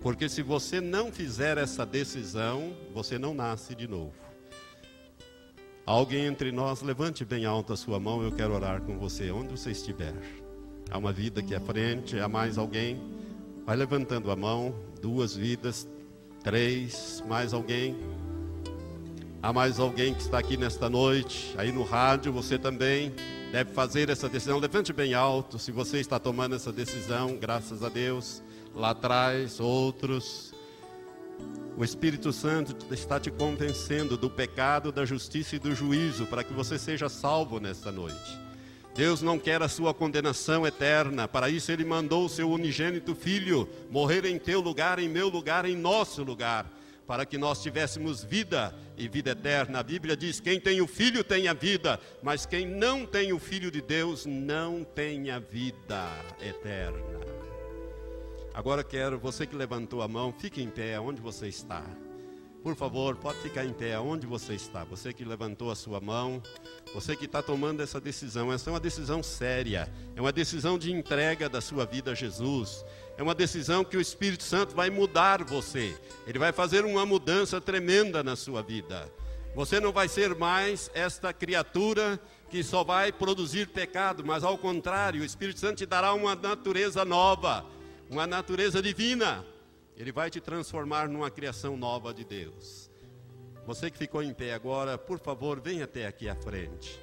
porque 0.00 0.28
se 0.28 0.42
você 0.42 0.80
não 0.80 1.10
fizer 1.10 1.58
essa 1.58 1.84
decisão, 1.84 2.74
você 2.94 3.18
não 3.18 3.34
nasce 3.34 3.74
de 3.74 3.88
novo. 3.88 4.14
Alguém 5.86 6.26
entre 6.26 6.52
nós, 6.52 6.82
levante 6.82 7.24
bem 7.24 7.44
alto 7.46 7.72
a 7.72 7.76
sua 7.76 7.98
mão, 7.98 8.22
eu 8.22 8.30
quero 8.30 8.54
orar 8.54 8.80
com 8.82 8.96
você, 8.96 9.30
onde 9.30 9.58
você 9.58 9.72
estiver. 9.72 10.14
Há 10.90 10.98
uma 10.98 11.12
vida 11.12 11.40
aqui 11.40 11.54
à 11.54 11.60
frente, 11.60 12.18
há 12.18 12.28
mais 12.28 12.58
alguém? 12.58 13.00
Vai 13.66 13.76
levantando 13.76 14.30
a 14.30 14.36
mão, 14.36 14.74
duas 15.00 15.34
vidas, 15.34 15.88
três, 16.44 17.24
mais 17.26 17.52
alguém? 17.52 17.96
Há 19.42 19.54
mais 19.54 19.80
alguém 19.80 20.12
que 20.12 20.20
está 20.20 20.38
aqui 20.38 20.54
nesta 20.54 20.90
noite, 20.90 21.54
aí 21.56 21.72
no 21.72 21.82
rádio, 21.82 22.30
você 22.30 22.58
também 22.58 23.10
deve 23.50 23.72
fazer 23.72 24.10
essa 24.10 24.28
decisão. 24.28 24.58
Levante 24.58 24.92
bem 24.92 25.14
alto 25.14 25.58
se 25.58 25.72
você 25.72 25.98
está 25.98 26.18
tomando 26.18 26.54
essa 26.54 26.70
decisão, 26.70 27.38
graças 27.38 27.82
a 27.82 27.88
Deus. 27.88 28.42
Lá 28.74 28.90
atrás, 28.90 29.58
outros. 29.58 30.52
O 31.74 31.82
Espírito 31.82 32.34
Santo 32.34 32.76
está 32.92 33.18
te 33.18 33.30
convencendo 33.30 34.14
do 34.18 34.28
pecado, 34.28 34.92
da 34.92 35.06
justiça 35.06 35.56
e 35.56 35.58
do 35.58 35.74
juízo, 35.74 36.26
para 36.26 36.44
que 36.44 36.52
você 36.52 36.78
seja 36.78 37.08
salvo 37.08 37.58
nesta 37.58 37.90
noite. 37.90 38.38
Deus 38.94 39.22
não 39.22 39.38
quer 39.38 39.62
a 39.62 39.68
sua 39.68 39.94
condenação 39.94 40.66
eterna, 40.66 41.26
para 41.26 41.48
isso 41.48 41.72
Ele 41.72 41.84
mandou 41.86 42.26
o 42.26 42.28
seu 42.28 42.50
unigênito 42.50 43.14
Filho 43.14 43.66
morrer 43.90 44.26
em 44.26 44.38
teu 44.38 44.60
lugar, 44.60 44.98
em 44.98 45.08
meu 45.08 45.30
lugar, 45.30 45.64
em 45.64 45.74
nosso 45.74 46.22
lugar 46.22 46.70
para 47.10 47.26
que 47.26 47.36
nós 47.36 47.60
tivéssemos 47.60 48.22
vida 48.22 48.72
e 49.00 49.08
vida 49.08 49.30
eterna. 49.30 49.80
A 49.80 49.82
Bíblia 49.82 50.16
diz: 50.16 50.38
quem 50.38 50.60
tem 50.60 50.80
o 50.80 50.86
Filho 50.86 51.24
tem 51.24 51.48
a 51.48 51.54
vida, 51.54 51.98
mas 52.22 52.44
quem 52.44 52.66
não 52.66 53.06
tem 53.06 53.32
o 53.32 53.38
Filho 53.38 53.70
de 53.70 53.80
Deus 53.80 54.26
não 54.26 54.84
tem 54.84 55.30
a 55.30 55.38
vida 55.38 56.06
eterna. 56.40 57.20
Agora 58.52 58.84
quero, 58.84 59.18
você 59.18 59.46
que 59.46 59.56
levantou 59.56 60.02
a 60.02 60.08
mão, 60.08 60.32
fique 60.32 60.62
em 60.62 60.68
pé 60.68 61.00
onde 61.00 61.20
você 61.20 61.48
está. 61.48 61.82
Por 62.62 62.76
favor, 62.76 63.16
pode 63.16 63.38
ficar 63.38 63.64
em 63.64 63.72
pé 63.72 63.98
onde 63.98 64.26
você 64.26 64.52
está. 64.52 64.84
Você 64.84 65.14
que 65.14 65.24
levantou 65.24 65.70
a 65.70 65.74
sua 65.74 65.98
mão, 65.98 66.42
você 66.92 67.16
que 67.16 67.24
está 67.24 67.42
tomando 67.42 67.82
essa 67.82 67.98
decisão. 67.98 68.52
Essa 68.52 68.68
é 68.68 68.72
uma 68.72 68.80
decisão 68.80 69.22
séria, 69.22 69.90
é 70.14 70.20
uma 70.20 70.32
decisão 70.32 70.78
de 70.78 70.92
entrega 70.92 71.48
da 71.48 71.62
sua 71.62 71.86
vida 71.86 72.10
a 72.10 72.14
Jesus 72.14 72.84
é 73.20 73.22
uma 73.22 73.34
decisão 73.34 73.84
que 73.84 73.98
o 73.98 74.00
Espírito 74.00 74.42
Santo 74.42 74.74
vai 74.74 74.88
mudar 74.88 75.44
você. 75.44 75.94
Ele 76.26 76.38
vai 76.38 76.52
fazer 76.52 76.86
uma 76.86 77.04
mudança 77.04 77.60
tremenda 77.60 78.22
na 78.22 78.34
sua 78.34 78.62
vida. 78.62 79.12
Você 79.54 79.78
não 79.78 79.92
vai 79.92 80.08
ser 80.08 80.34
mais 80.34 80.90
esta 80.94 81.30
criatura 81.30 82.18
que 82.48 82.62
só 82.62 82.82
vai 82.82 83.12
produzir 83.12 83.68
pecado, 83.68 84.24
mas 84.24 84.42
ao 84.42 84.56
contrário, 84.56 85.20
o 85.20 85.24
Espírito 85.24 85.60
Santo 85.60 85.76
te 85.76 85.84
dará 85.84 86.14
uma 86.14 86.34
natureza 86.34 87.04
nova, 87.04 87.66
uma 88.08 88.26
natureza 88.26 88.80
divina. 88.80 89.44
Ele 89.98 90.12
vai 90.12 90.30
te 90.30 90.40
transformar 90.40 91.06
numa 91.06 91.30
criação 91.30 91.76
nova 91.76 92.14
de 92.14 92.24
Deus. 92.24 92.90
Você 93.66 93.90
que 93.90 93.98
ficou 93.98 94.22
em 94.22 94.32
pé 94.32 94.54
agora, 94.54 94.96
por 94.96 95.18
favor, 95.18 95.60
venha 95.60 95.84
até 95.84 96.06
aqui 96.06 96.26
à 96.26 96.34
frente. 96.34 96.98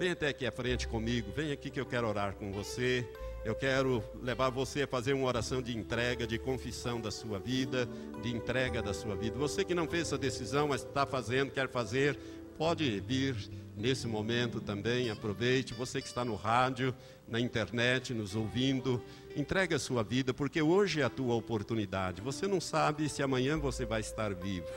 Venha 0.00 0.14
até 0.14 0.30
aqui 0.30 0.44
à 0.44 0.50
frente 0.50 0.88
comigo, 0.88 1.30
venha 1.30 1.54
aqui 1.54 1.70
que 1.70 1.80
eu 1.80 1.86
quero 1.86 2.08
orar 2.08 2.34
com 2.34 2.50
você. 2.50 3.08
Eu 3.42 3.54
quero 3.54 4.04
levar 4.22 4.50
você 4.50 4.82
a 4.82 4.86
fazer 4.86 5.14
uma 5.14 5.26
oração 5.26 5.62
de 5.62 5.76
entrega, 5.76 6.26
de 6.26 6.38
confissão 6.38 7.00
da 7.00 7.10
sua 7.10 7.38
vida, 7.38 7.88
de 8.22 8.30
entrega 8.30 8.82
da 8.82 8.92
sua 8.92 9.16
vida. 9.16 9.38
Você 9.38 9.64
que 9.64 9.74
não 9.74 9.88
fez 9.88 10.08
essa 10.08 10.18
decisão, 10.18 10.68
mas 10.68 10.82
está 10.82 11.06
fazendo, 11.06 11.50
quer 11.50 11.66
fazer, 11.68 12.18
pode 12.58 13.00
vir 13.00 13.34
nesse 13.74 14.06
momento 14.06 14.60
também. 14.60 15.08
Aproveite. 15.08 15.72
Você 15.72 16.02
que 16.02 16.06
está 16.06 16.22
no 16.22 16.34
rádio, 16.34 16.94
na 17.26 17.40
internet, 17.40 18.12
nos 18.12 18.36
ouvindo, 18.36 19.02
entregue 19.34 19.74
a 19.74 19.78
sua 19.78 20.02
vida, 20.02 20.34
porque 20.34 20.60
hoje 20.60 21.00
é 21.00 21.04
a 21.04 21.08
tua 21.08 21.34
oportunidade. 21.34 22.20
Você 22.20 22.46
não 22.46 22.60
sabe 22.60 23.08
se 23.08 23.22
amanhã 23.22 23.58
você 23.58 23.86
vai 23.86 24.00
estar 24.00 24.34
vivo. 24.34 24.68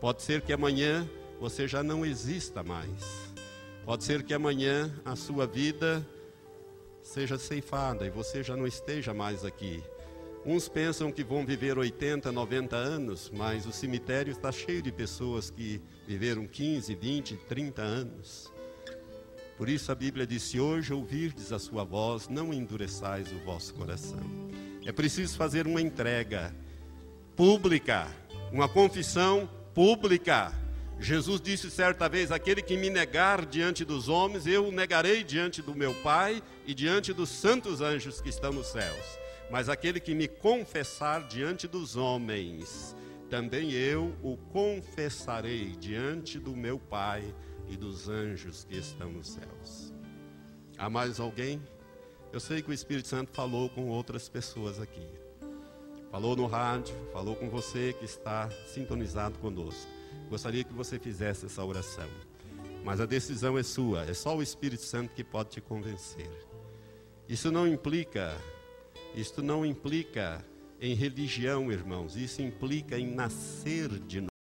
Pode 0.00 0.22
ser 0.22 0.42
que 0.42 0.52
amanhã 0.52 1.08
você 1.40 1.66
já 1.66 1.82
não 1.82 2.06
exista 2.06 2.62
mais. 2.62 3.34
Pode 3.84 4.04
ser 4.04 4.22
que 4.22 4.32
amanhã 4.32 4.94
a 5.04 5.16
sua 5.16 5.44
vida 5.44 6.06
seja 7.06 7.38
ceifada 7.38 8.04
e 8.04 8.10
você 8.10 8.42
já 8.42 8.56
não 8.56 8.66
esteja 8.66 9.14
mais 9.14 9.44
aqui. 9.44 9.82
Uns 10.44 10.68
pensam 10.68 11.10
que 11.10 11.24
vão 11.24 11.46
viver 11.46 11.78
80, 11.78 12.30
90 12.30 12.76
anos, 12.76 13.30
mas 13.34 13.66
o 13.66 13.72
cemitério 13.72 14.30
está 14.30 14.52
cheio 14.52 14.82
de 14.82 14.92
pessoas 14.92 15.48
que 15.48 15.80
viveram 16.06 16.46
15, 16.46 16.94
20, 16.94 17.36
30 17.48 17.82
anos. 17.82 18.52
Por 19.56 19.68
isso 19.68 19.90
a 19.90 19.94
Bíblia 19.94 20.26
diz: 20.26 20.42
se 20.42 20.60
hoje 20.60 20.92
ouvirdes 20.92 21.52
a 21.52 21.58
sua 21.58 21.84
voz, 21.84 22.28
não 22.28 22.52
endureçais 22.52 23.32
o 23.32 23.38
vosso 23.44 23.72
coração. 23.74 24.20
É 24.84 24.92
preciso 24.92 25.36
fazer 25.36 25.66
uma 25.66 25.80
entrega 25.80 26.54
pública, 27.34 28.06
uma 28.52 28.68
confissão 28.68 29.48
pública 29.74 30.52
Jesus 30.98 31.40
disse 31.40 31.70
certa 31.70 32.08
vez: 32.08 32.32
Aquele 32.32 32.62
que 32.62 32.76
me 32.76 32.88
negar 32.88 33.44
diante 33.44 33.84
dos 33.84 34.08
homens, 34.08 34.46
eu 34.46 34.66
o 34.66 34.72
negarei 34.72 35.22
diante 35.22 35.60
do 35.60 35.74
meu 35.74 35.94
Pai 35.94 36.42
e 36.66 36.74
diante 36.74 37.12
dos 37.12 37.28
santos 37.28 37.80
anjos 37.80 38.20
que 38.20 38.28
estão 38.28 38.52
nos 38.52 38.66
céus. 38.66 39.18
Mas 39.50 39.68
aquele 39.68 40.00
que 40.00 40.14
me 40.14 40.26
confessar 40.26 41.26
diante 41.28 41.68
dos 41.68 41.96
homens, 41.96 42.96
também 43.30 43.72
eu 43.72 44.12
o 44.22 44.36
confessarei 44.36 45.76
diante 45.76 46.38
do 46.38 46.56
meu 46.56 46.78
Pai 46.78 47.34
e 47.68 47.76
dos 47.76 48.08
anjos 48.08 48.64
que 48.64 48.76
estão 48.76 49.10
nos 49.12 49.28
céus. 49.28 49.92
Há 50.76 50.90
mais 50.90 51.20
alguém? 51.20 51.62
Eu 52.32 52.40
sei 52.40 52.60
que 52.60 52.70
o 52.70 52.72
Espírito 52.72 53.08
Santo 53.08 53.32
falou 53.32 53.68
com 53.70 53.88
outras 53.88 54.28
pessoas 54.28 54.80
aqui. 54.80 55.08
Falou 56.10 56.36
no 56.36 56.46
rádio, 56.46 56.94
falou 57.12 57.36
com 57.36 57.48
você 57.48 57.94
que 57.98 58.04
está 58.04 58.50
sintonizado 58.66 59.38
conosco. 59.38 59.90
Gostaria 60.28 60.64
que 60.64 60.72
você 60.72 60.98
fizesse 60.98 61.46
essa 61.46 61.64
oração. 61.64 62.08
Mas 62.84 63.00
a 63.00 63.06
decisão 63.06 63.58
é 63.58 63.62
sua, 63.62 64.02
é 64.04 64.14
só 64.14 64.36
o 64.36 64.42
Espírito 64.42 64.82
Santo 64.82 65.12
que 65.12 65.24
pode 65.24 65.50
te 65.50 65.60
convencer. 65.60 66.45
Isso 67.28 67.50
não 67.50 67.66
implica, 67.66 68.36
isto 69.14 69.42
não 69.42 69.66
implica 69.66 70.44
em 70.80 70.94
religião, 70.94 71.72
irmãos, 71.72 72.16
isso 72.16 72.40
implica 72.40 72.96
em 72.96 73.12
nascer 73.12 73.88
de 73.88 74.20
novo. 74.20 74.35